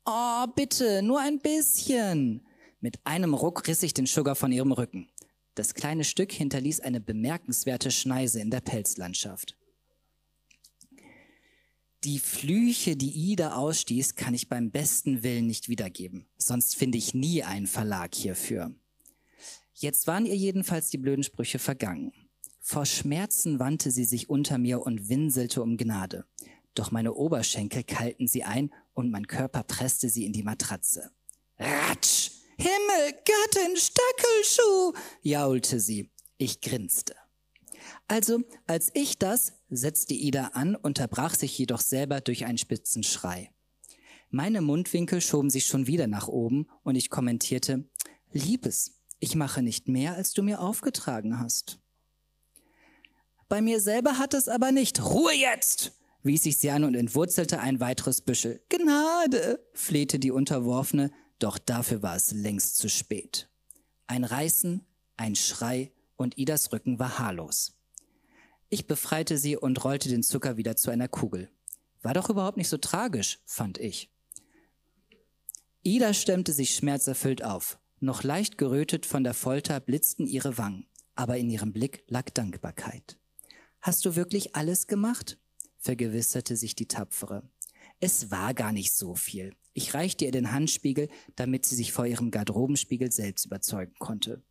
[0.04, 2.46] Oh, bitte, nur ein bisschen.
[2.80, 5.08] Mit einem Ruck riss ich den Sugar von ihrem Rücken.
[5.54, 9.55] Das kleine Stück hinterließ eine bemerkenswerte Schneise in der Pelzlandschaft.
[12.04, 16.26] Die Flüche, die Ida ausstieß, kann ich beim besten Willen nicht wiedergeben.
[16.36, 18.74] Sonst finde ich nie einen Verlag hierfür.
[19.74, 22.12] Jetzt waren ihr jedenfalls die blöden Sprüche vergangen.
[22.60, 26.24] Vor Schmerzen wandte sie sich unter mir und winselte um Gnade.
[26.74, 31.10] Doch meine Oberschenkel kalten sie ein und mein Körper presste sie in die Matratze.
[31.58, 32.30] Ratsch!
[32.58, 34.92] Himmel, Göttin, Stöckelschuh!
[35.22, 36.10] jaulte sie.
[36.38, 37.14] Ich grinste.
[38.08, 43.50] Also, als ich das, setzte Ida an, unterbrach sich jedoch selber durch einen spitzen Schrei.
[44.30, 47.84] Meine Mundwinkel schoben sich schon wieder nach oben und ich kommentierte,
[48.32, 51.78] Liebes, ich mache nicht mehr, als du mir aufgetragen hast.
[53.48, 55.02] Bei mir selber hat es aber nicht.
[55.02, 55.92] Ruhe jetzt!
[56.22, 58.60] wies ich sie an und entwurzelte ein weiteres Büschel.
[58.68, 59.64] Gnade!
[59.72, 63.48] flehte die Unterworfene, doch dafür war es längst zu spät.
[64.08, 64.84] Ein Reißen,
[65.16, 67.76] ein Schrei und Idas Rücken war haarlos.
[68.76, 71.48] Ich befreite sie und rollte den Zucker wieder zu einer Kugel.
[72.02, 74.10] War doch überhaupt nicht so tragisch, fand ich.
[75.82, 77.78] Ida stemmte sich schmerzerfüllt auf.
[78.00, 83.16] Noch leicht gerötet von der Folter blitzten ihre Wangen, aber in ihrem Blick lag Dankbarkeit.
[83.80, 85.38] Hast du wirklich alles gemacht?
[85.78, 87.48] vergewisserte sich die Tapfere.
[87.98, 89.54] Es war gar nicht so viel.
[89.72, 94.42] Ich reichte ihr den Handspiegel, damit sie sich vor ihrem Garderobenspiegel selbst überzeugen konnte.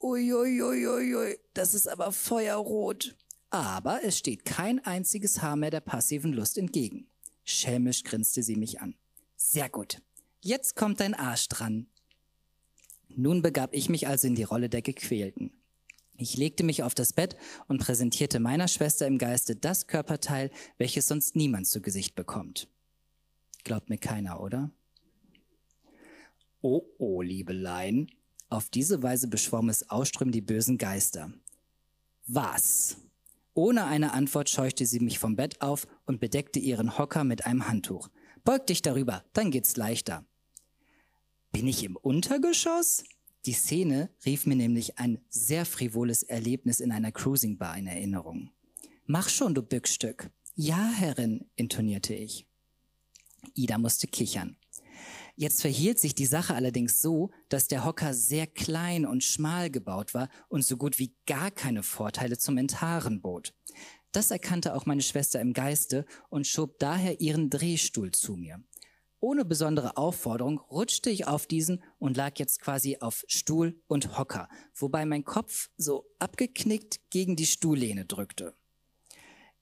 [0.00, 3.14] Uiuiuiui, ui, ui, das ist aber feuerrot
[3.54, 7.06] aber es steht kein einziges Haar mehr der passiven Lust entgegen.
[7.44, 8.94] Schelmisch grinste sie mich an.
[9.36, 10.02] Sehr gut.
[10.40, 11.86] Jetzt kommt dein Arsch dran.
[13.08, 15.52] Nun begab ich mich also in die Rolle der Gequälten.
[16.16, 17.36] Ich legte mich auf das Bett
[17.66, 22.68] und präsentierte meiner Schwester im Geiste das Körperteil, welches sonst niemand zu Gesicht bekommt.
[23.64, 24.70] Glaubt mir keiner, oder?
[26.60, 28.10] Oh, oh, Liebelein.
[28.48, 31.32] Auf diese Weise beschwomm es Ausström die bösen Geister.
[32.26, 32.96] Was?
[33.54, 37.68] Ohne eine Antwort scheuchte sie mich vom Bett auf und bedeckte ihren Hocker mit einem
[37.68, 38.10] Handtuch.
[38.44, 40.26] Beug dich darüber, dann geht's leichter.
[41.52, 43.04] Bin ich im Untergeschoss?
[43.46, 48.50] Die Szene rief mir nämlich ein sehr frivoles Erlebnis in einer Cruising Bar in Erinnerung.
[49.06, 50.30] Mach schon, du Bückstück.
[50.56, 52.46] Ja, Herrin, intonierte ich.
[53.54, 54.56] Ida musste kichern.
[55.36, 60.14] Jetzt verhielt sich die Sache allerdings so, dass der Hocker sehr klein und schmal gebaut
[60.14, 63.52] war und so gut wie gar keine Vorteile zum Enthaaren bot.
[64.12, 68.62] Das erkannte auch meine Schwester im Geiste und schob daher ihren Drehstuhl zu mir.
[69.18, 74.48] Ohne besondere Aufforderung rutschte ich auf diesen und lag jetzt quasi auf Stuhl und Hocker,
[74.74, 78.54] wobei mein Kopf so abgeknickt gegen die Stuhllehne drückte.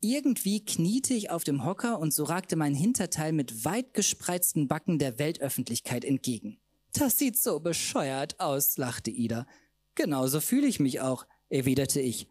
[0.05, 4.99] Irgendwie kniete ich auf dem Hocker und so ragte mein Hinterteil mit weit gespreizten Backen
[4.99, 6.59] der Weltöffentlichkeit entgegen.
[6.93, 9.47] Das sieht so bescheuert aus, lachte Ida.
[9.95, 12.27] Genauso fühle ich mich auch, erwiderte ich.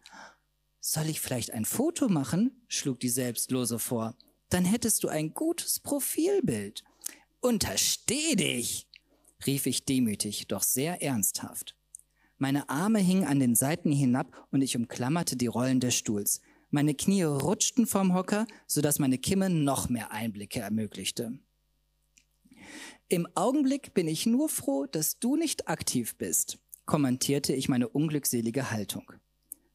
[0.80, 2.62] Soll ich vielleicht ein Foto machen?
[2.68, 4.18] schlug die Selbstlose vor.
[4.50, 6.84] Dann hättest du ein gutes Profilbild.
[7.40, 8.86] Untersteh dich,
[9.46, 11.74] rief ich demütig, doch sehr ernsthaft.
[12.36, 16.42] Meine Arme hingen an den Seiten hinab und ich umklammerte die Rollen des Stuhls.
[16.74, 21.38] Meine Knie rutschten vom Hocker, sodass meine Kimme noch mehr Einblicke ermöglichte.
[23.08, 26.58] Im Augenblick bin ich nur froh, dass du nicht aktiv bist.
[26.86, 29.12] kommentierte ich meine unglückselige Haltung.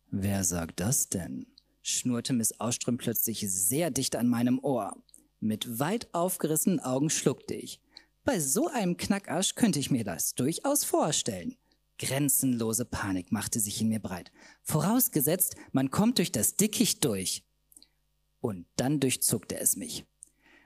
[0.09, 1.45] Wer sagt das denn?
[1.83, 4.97] schnurrte Miss Auström plötzlich sehr dicht an meinem Ohr.
[5.39, 7.79] Mit weit aufgerissenen Augen schluckte ich.
[8.23, 11.57] Bei so einem Knackarsch könnte ich mir das durchaus vorstellen.
[11.99, 14.31] Grenzenlose Panik machte sich in mir breit.
[14.63, 17.43] Vorausgesetzt, man kommt durch das Dickicht durch.
[18.39, 20.05] Und dann durchzuckte es mich.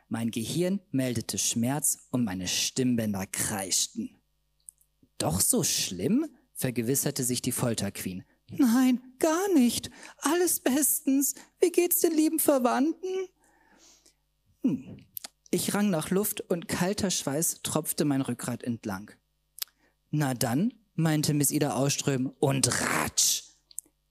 [0.10, 4.18] Mein Gehirn meldete Schmerz und meine Stimmbänder kreischten.
[5.18, 6.28] Doch so schlimm?
[6.54, 8.24] vergewisserte sich die Folterqueen.
[8.52, 9.90] Nein, gar nicht.
[10.18, 11.34] Alles bestens.
[11.60, 13.28] Wie geht's den lieben Verwandten?
[14.64, 15.06] Hm.
[15.50, 19.12] Ich rang nach Luft und kalter Schweiß tropfte mein Rückgrat entlang.
[20.10, 23.44] Na dann, meinte Miss Ida Ausström, und ratsch!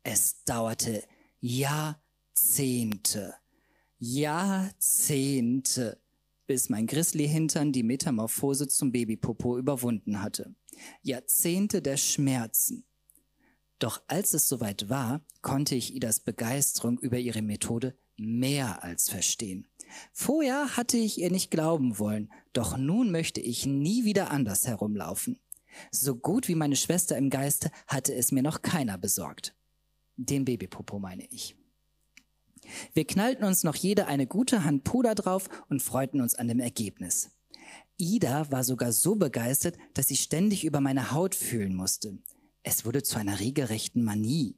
[0.03, 1.03] Es dauerte
[1.41, 3.35] Jahrzehnte,
[3.99, 6.01] Jahrzehnte,
[6.47, 10.55] bis mein Grizzly-Hintern die Metamorphose zum Babypopo überwunden hatte.
[11.03, 12.85] Jahrzehnte der Schmerzen.
[13.79, 19.67] Doch als es soweit war, konnte ich Idas Begeisterung über ihre Methode mehr als verstehen.
[20.13, 25.39] Vorher hatte ich ihr nicht glauben wollen, doch nun möchte ich nie wieder anders herumlaufen.
[25.91, 29.55] So gut wie meine Schwester im Geiste hatte es mir noch keiner besorgt.
[30.17, 31.57] Den Babypopo meine ich.
[32.93, 36.61] Wir knallten uns noch jede eine gute Hand Puder drauf und freuten uns an dem
[36.61, 37.31] Ergebnis.
[37.97, 42.19] Ida war sogar so begeistert, dass sie ständig über meine Haut fühlen musste.
[42.63, 44.57] Es wurde zu einer regelrechten Manie.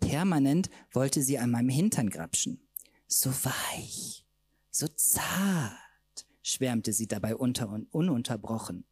[0.00, 2.60] Permanent wollte sie an meinem Hintern grapschen.
[3.06, 4.24] So weich,
[4.70, 8.84] so zart, schwärmte sie dabei unter und ununterbrochen.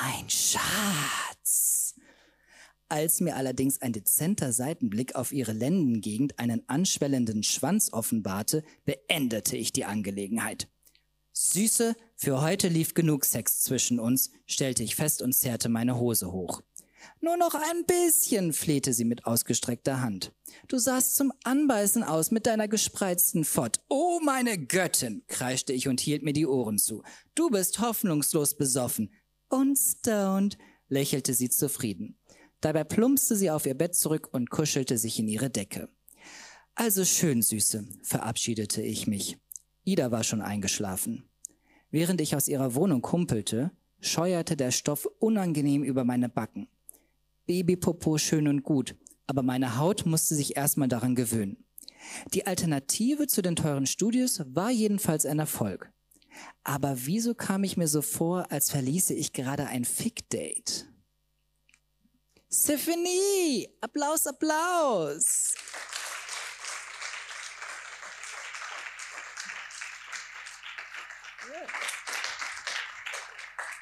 [0.00, 1.94] Mein Schatz!
[2.88, 9.72] Als mir allerdings ein dezenter Seitenblick auf ihre Lendengegend einen anschwellenden Schwanz offenbarte, beendete ich
[9.72, 10.68] die Angelegenheit.
[11.32, 16.32] Süße, für heute lief genug Sex zwischen uns, stellte ich fest und zerrte meine Hose
[16.32, 16.62] hoch.
[17.20, 20.32] Nur noch ein bisschen, flehte sie mit ausgestreckter Hand.
[20.68, 23.80] Du sahst zum Anbeißen aus mit deiner gespreizten Fott.
[23.88, 27.02] Oh, meine Göttin, kreischte ich und hielt mir die Ohren zu.
[27.34, 29.10] Du bist hoffnungslos besoffen.
[29.52, 30.56] Und stoned,
[30.88, 32.16] lächelte sie zufrieden.
[32.62, 35.90] Dabei plumpste sie auf ihr Bett zurück und kuschelte sich in ihre Decke.
[36.74, 39.36] Also schön, Süße, verabschiedete ich mich.
[39.84, 41.28] Ida war schon eingeschlafen.
[41.90, 46.68] Während ich aus ihrer Wohnung humpelte, scheuerte der Stoff unangenehm über meine Backen.
[47.44, 48.96] Babypopo schön und gut,
[49.26, 51.62] aber meine Haut musste sich erstmal daran gewöhnen.
[52.32, 55.91] Die Alternative zu den teuren Studios war jedenfalls ein Erfolg.
[56.64, 60.86] Aber wieso kam ich mir so vor, als verließe ich gerade ein Fick-Date?
[62.50, 63.68] Stephanie!
[63.80, 65.54] Applaus, Applaus!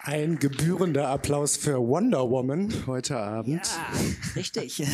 [0.03, 3.67] Ein gebührender Applaus für Wonder Woman heute Abend.
[3.67, 4.83] Ja, richtig.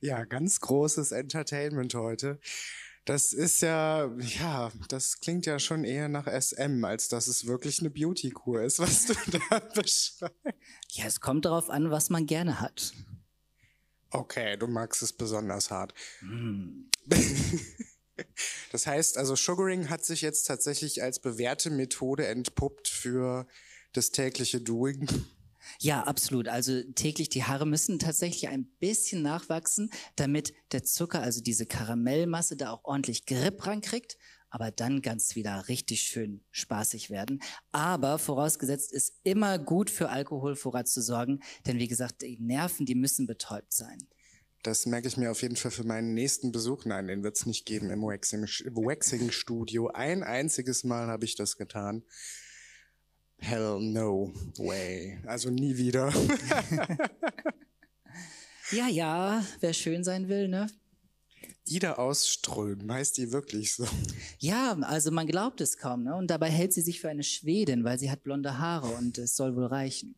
[0.00, 2.38] Ja, ganz großes Entertainment heute.
[3.08, 7.80] Das ist ja, ja, das klingt ja schon eher nach SM, als dass es wirklich
[7.80, 10.20] eine Beauty-Kur ist, was du da beschreibst.
[10.90, 12.92] Ja, es kommt darauf an, was man gerne hat.
[14.10, 15.94] Okay, du magst es besonders hart.
[18.72, 23.46] Das heißt also, Sugaring hat sich jetzt tatsächlich als bewährte Methode entpuppt für
[23.92, 25.08] das tägliche Doing.
[25.80, 26.48] Ja, absolut.
[26.48, 32.56] Also täglich die Haare müssen tatsächlich ein bisschen nachwachsen, damit der Zucker, also diese Karamellmasse,
[32.56, 34.16] da auch ordentlich Grip rankriegt,
[34.50, 37.40] aber dann ganz wieder richtig schön spaßig werden.
[37.70, 42.96] Aber vorausgesetzt ist immer gut für Alkoholvorrat zu sorgen, denn wie gesagt, die Nerven, die
[42.96, 43.98] müssen betäubt sein.
[44.64, 46.84] Das merke ich mir auf jeden Fall für meinen nächsten Besuch.
[46.86, 49.88] Nein, den wird es nicht geben im Waxing- Waxing-Studio.
[49.88, 52.02] Ein einziges Mal habe ich das getan.
[53.38, 55.18] Hell no way.
[55.26, 56.12] Also nie wieder.
[58.70, 60.66] Ja, ja, wer schön sein will, ne?
[61.64, 63.86] Ida Ausströmen, heißt die wirklich so?
[64.38, 66.14] Ja, also man glaubt es kaum, ne?
[66.14, 69.36] Und dabei hält sie sich für eine Schwedin, weil sie hat blonde Haare und es
[69.36, 70.16] soll wohl reichen.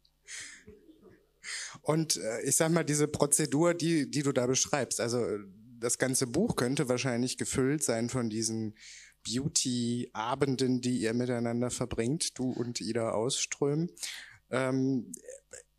[1.82, 5.38] Und äh, ich sag mal, diese Prozedur, die, die du da beschreibst, also äh,
[5.78, 8.74] das ganze Buch könnte wahrscheinlich gefüllt sein von diesen
[9.24, 13.90] Beauty-Abenden, die ihr miteinander verbringt, du und Ida Ausström.
[14.50, 15.12] Ähm,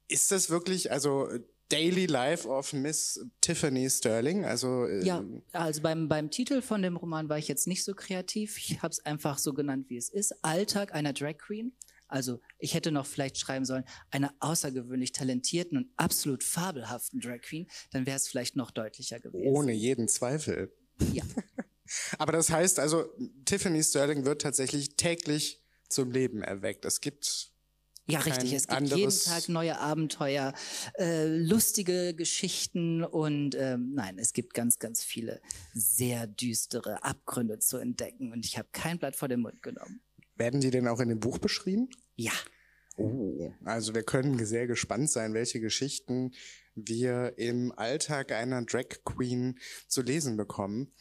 [0.07, 1.27] ist das wirklich, also
[1.69, 4.43] Daily Life of Miss Tiffany Sterling?
[4.43, 5.23] Also äh, Ja,
[5.53, 8.57] also beim, beim Titel von dem Roman war ich jetzt nicht so kreativ.
[8.57, 10.43] Ich habe es einfach so genannt, wie es ist.
[10.43, 11.73] Alltag einer Drag Queen.
[12.09, 17.67] Also ich hätte noch vielleicht schreiben sollen, einer außergewöhnlich talentierten und absolut fabelhaften Drag Queen.
[17.91, 19.47] Dann wäre es vielleicht noch deutlicher gewesen.
[19.47, 20.73] ohne jeden Zweifel.
[21.13, 21.23] Ja.
[22.17, 23.05] Aber das heißt also,
[23.45, 26.85] Tiffany Sterling wird tatsächlich täglich zum Leben erweckt.
[26.85, 27.51] Es gibt
[28.07, 28.53] Ja, richtig.
[28.53, 30.53] Es gibt jeden Tag neue Abenteuer,
[30.97, 35.41] äh, lustige Geschichten und ähm, nein, es gibt ganz, ganz viele
[35.73, 40.01] sehr düstere Abgründe zu entdecken und ich habe kein Blatt vor den Mund genommen.
[40.35, 41.89] Werden die denn auch in dem Buch beschrieben?
[42.15, 42.33] Ja,
[42.97, 46.33] Oh, also wir können sehr gespannt sein, welche Geschichten
[46.75, 50.91] wir im Alltag einer Drag Queen zu lesen bekommen.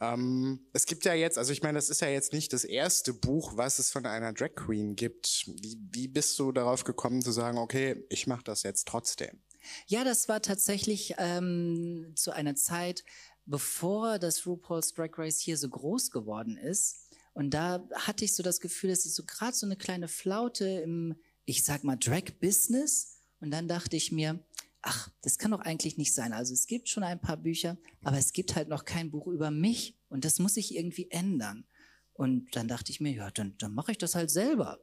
[0.00, 3.12] Ähm, es gibt ja jetzt, also ich meine, das ist ja jetzt nicht das erste
[3.12, 5.44] Buch, was es von einer Drag Queen gibt.
[5.46, 9.42] Wie, wie bist du darauf gekommen zu sagen, okay, ich mache das jetzt trotzdem?
[9.86, 13.04] Ja, das war tatsächlich ähm, zu einer Zeit,
[13.44, 17.08] bevor das RuPaul's Drag Race hier so groß geworden ist.
[17.34, 20.66] Und da hatte ich so das Gefühl, es ist so gerade so eine kleine Flaute
[20.66, 23.18] im, ich sag mal, Drag-Business.
[23.40, 24.42] Und dann dachte ich mir,
[24.82, 26.32] ach, das kann doch eigentlich nicht sein.
[26.32, 29.50] Also es gibt schon ein paar Bücher, aber es gibt halt noch kein Buch über
[29.50, 29.96] mich.
[30.08, 31.66] Und das muss sich irgendwie ändern.
[32.12, 34.78] Und dann dachte ich mir, ja, dann, dann mache ich das halt selber.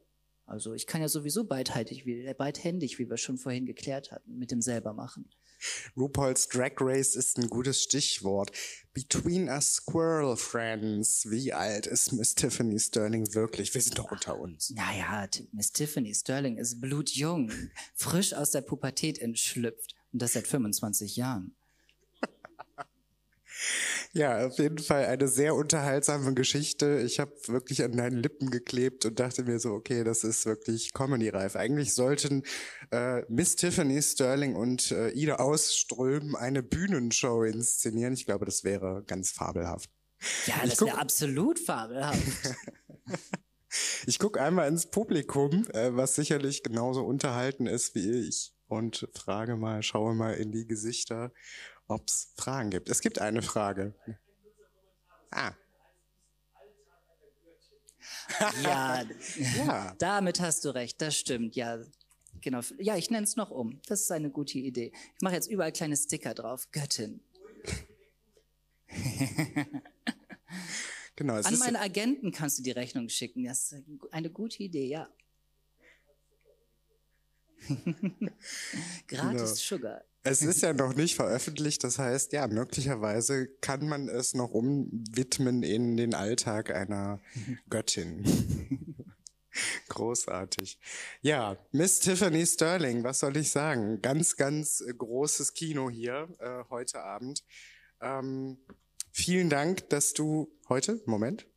[0.48, 4.40] Also ich kann ja sowieso beidhändig, wie, äh, beidhändig, wie wir schon vorhin geklärt hatten,
[4.40, 5.30] mit dem selber machen.
[5.98, 8.52] RuPaul's Drag Race ist ein gutes Stichwort.
[8.94, 13.74] Between us Squirrel Friends, wie alt ist Miss Tiffany Sterling wirklich?
[13.74, 14.70] Wir sind doch unter uns.
[14.70, 17.52] Naja, Miss Tiffany Sterling ist blutjung,
[17.96, 21.56] frisch aus der Pubertät entschlüpft und das seit 25 Jahren.
[24.14, 27.02] Ja, auf jeden Fall eine sehr unterhaltsame Geschichte.
[27.06, 30.94] Ich habe wirklich an deinen Lippen geklebt und dachte mir so, okay, das ist wirklich
[30.94, 31.56] comedy-reif.
[31.56, 32.44] Eigentlich sollten
[32.92, 38.14] äh, Miss Tiffany Sterling und äh, Ida Ausström eine Bühnenshow inszenieren.
[38.14, 39.90] Ich glaube, das wäre ganz fabelhaft.
[40.46, 42.18] Ja, Ich das wäre absolut fabelhaft.
[44.06, 49.56] Ich gucke einmal ins Publikum, äh, was sicherlich genauso unterhalten ist wie ich, und frage
[49.56, 51.32] mal, schaue mal in die Gesichter,
[51.88, 52.90] ob es Fragen gibt.
[52.90, 53.94] Es gibt eine Frage.
[55.32, 55.54] Ah,
[58.64, 59.04] ja,
[59.58, 59.96] ja.
[59.98, 61.80] damit hast du recht, das stimmt, ja.
[62.42, 62.62] Genau.
[62.78, 63.82] Ja, ich nenne es noch um.
[63.88, 64.92] Das ist eine gute Idee.
[65.16, 66.68] Ich mache jetzt überall kleine Sticker drauf.
[66.72, 67.20] Göttin.
[71.18, 73.44] Genau, An ist meinen Agenten kannst du die Rechnung schicken.
[73.46, 75.10] Das ist eine gute Idee, ja.
[79.08, 80.04] Gratis Sugar.
[80.30, 85.64] Es ist ja noch nicht veröffentlicht, das heißt, ja, möglicherweise kann man es noch umwidmen
[85.64, 87.22] in den Alltag einer
[87.70, 88.26] Göttin.
[89.88, 90.80] Großartig.
[91.22, 94.02] Ja, Miss Tiffany Sterling, was soll ich sagen?
[94.02, 97.46] Ganz, ganz großes Kino hier äh, heute Abend.
[98.02, 98.58] Ähm,
[99.14, 101.48] vielen Dank, dass du heute, Moment,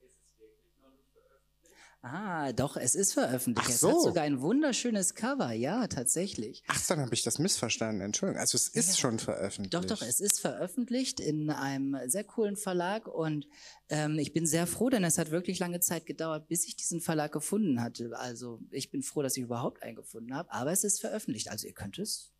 [2.02, 3.68] Ah, doch, es ist veröffentlicht.
[3.68, 3.90] Ach Es so.
[3.90, 6.62] hat sogar ein wunderschönes Cover, ja, tatsächlich.
[6.66, 8.40] ach, dann habe ich das missverstanden, Entschuldigung.
[8.40, 9.74] Also es ist schon veröffentlicht.
[9.74, 13.46] Doch, doch, es ist veröffentlicht in einem sehr coolen Verlag und
[13.90, 17.02] ähm, ich bin sehr froh, denn es hat wirklich lange Zeit gedauert, bis ich diesen
[17.02, 18.10] Verlag gefunden hatte.
[18.18, 21.50] Also ich bin froh, dass ich überhaupt einen gefunden habe, aber es ist veröffentlicht.
[21.50, 22.32] Also ihr könnt es.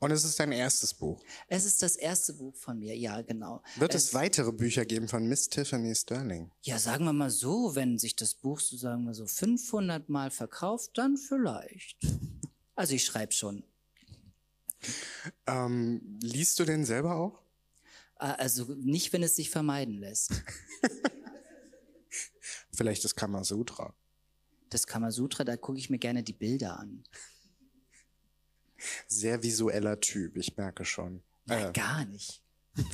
[0.00, 1.22] Und es ist dein erstes Buch.
[1.48, 3.62] Es ist das erste Buch von mir, ja, genau.
[3.76, 6.50] Wird es weitere Bücher geben von Miss Tiffany Sterling?
[6.62, 10.30] Ja, sagen wir mal so, wenn sich das Buch so sagen wir so 500 Mal
[10.30, 11.96] verkauft, dann vielleicht.
[12.76, 13.62] Also ich schreibe schon.
[15.46, 17.40] Ähm, liest du den selber auch?
[18.18, 20.32] Äh, Also nicht, wenn es sich vermeiden lässt.
[22.72, 23.94] Vielleicht das Kamasutra.
[24.70, 27.04] Das Kamasutra, da gucke ich mir gerne die Bilder an.
[29.06, 31.22] Sehr visueller Typ, ich merke schon.
[31.46, 32.42] Ja, Äh, gar nicht.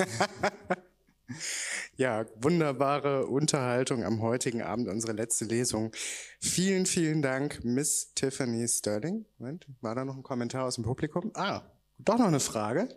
[1.96, 5.92] ja, wunderbare Unterhaltung am heutigen Abend, unsere letzte Lesung.
[6.40, 9.24] Vielen, vielen Dank, Miss Tiffany Sterling.
[9.38, 11.30] Moment, war da noch ein Kommentar aus dem Publikum?
[11.34, 11.62] Ah,
[11.98, 12.88] doch noch eine Frage.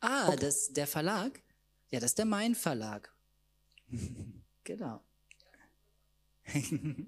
[0.00, 1.40] Ah, das, der Verlag?
[1.90, 3.12] Ja, das ist der Mein Verlag.
[4.64, 5.02] genau.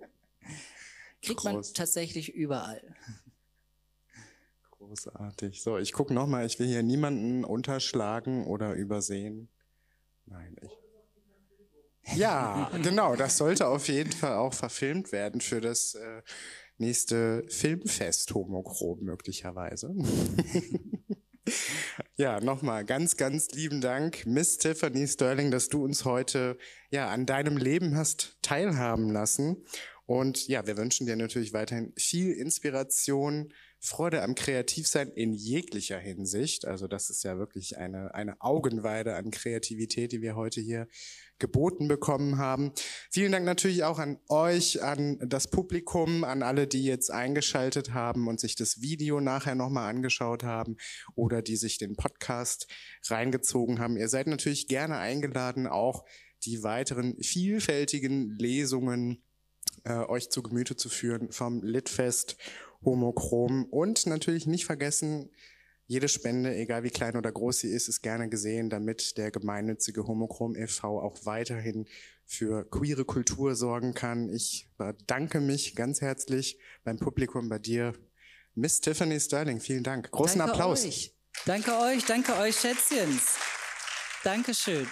[1.22, 1.72] Kriegt man Groß.
[1.72, 2.82] tatsächlich überall.
[4.70, 5.62] Großartig.
[5.62, 9.48] So, ich gucke nochmal, ich will hier niemanden unterschlagen oder übersehen.
[10.26, 10.70] Nein, ich.
[12.16, 16.22] Ja, genau, das sollte auf jeden Fall auch verfilmt werden für das äh,
[16.76, 19.94] nächste Filmfest Homochrom möglicherweise.
[22.16, 26.58] ja, nochmal ganz, ganz lieben Dank, Miss Tiffany Sterling, dass du uns heute
[26.90, 29.64] ja an deinem Leben hast teilhaben lassen.
[30.06, 36.66] Und ja, wir wünschen dir natürlich weiterhin viel Inspiration, Freude am Kreativsein in jeglicher Hinsicht.
[36.66, 40.86] Also das ist ja wirklich eine, eine Augenweide an Kreativität, die wir heute hier
[41.42, 42.72] geboten bekommen haben.
[43.10, 48.28] Vielen Dank natürlich auch an euch, an das Publikum, an alle, die jetzt eingeschaltet haben
[48.28, 50.76] und sich das Video nachher nochmal angeschaut haben
[51.16, 52.68] oder die sich den Podcast
[53.08, 53.96] reingezogen haben.
[53.96, 56.04] Ihr seid natürlich gerne eingeladen, auch
[56.44, 59.22] die weiteren vielfältigen Lesungen
[59.84, 62.36] äh, euch zu Gemüte zu führen vom Litfest
[62.84, 65.30] Homochrom und natürlich nicht vergessen,
[65.92, 70.06] jede Spende, egal wie klein oder groß sie ist, ist gerne gesehen, damit der gemeinnützige
[70.06, 70.98] Homochrom e.V.
[71.02, 71.86] auch weiterhin
[72.24, 74.30] für queere Kultur sorgen kann.
[74.30, 77.92] Ich bedanke mich ganz herzlich beim Publikum, bei dir,
[78.54, 79.60] Miss Tiffany Sterling.
[79.60, 80.10] Vielen Dank.
[80.10, 80.86] Großen danke Applaus.
[80.86, 81.14] Euch.
[81.44, 83.36] Danke euch, danke euch, Schätzchens.
[84.24, 84.86] Dankeschön.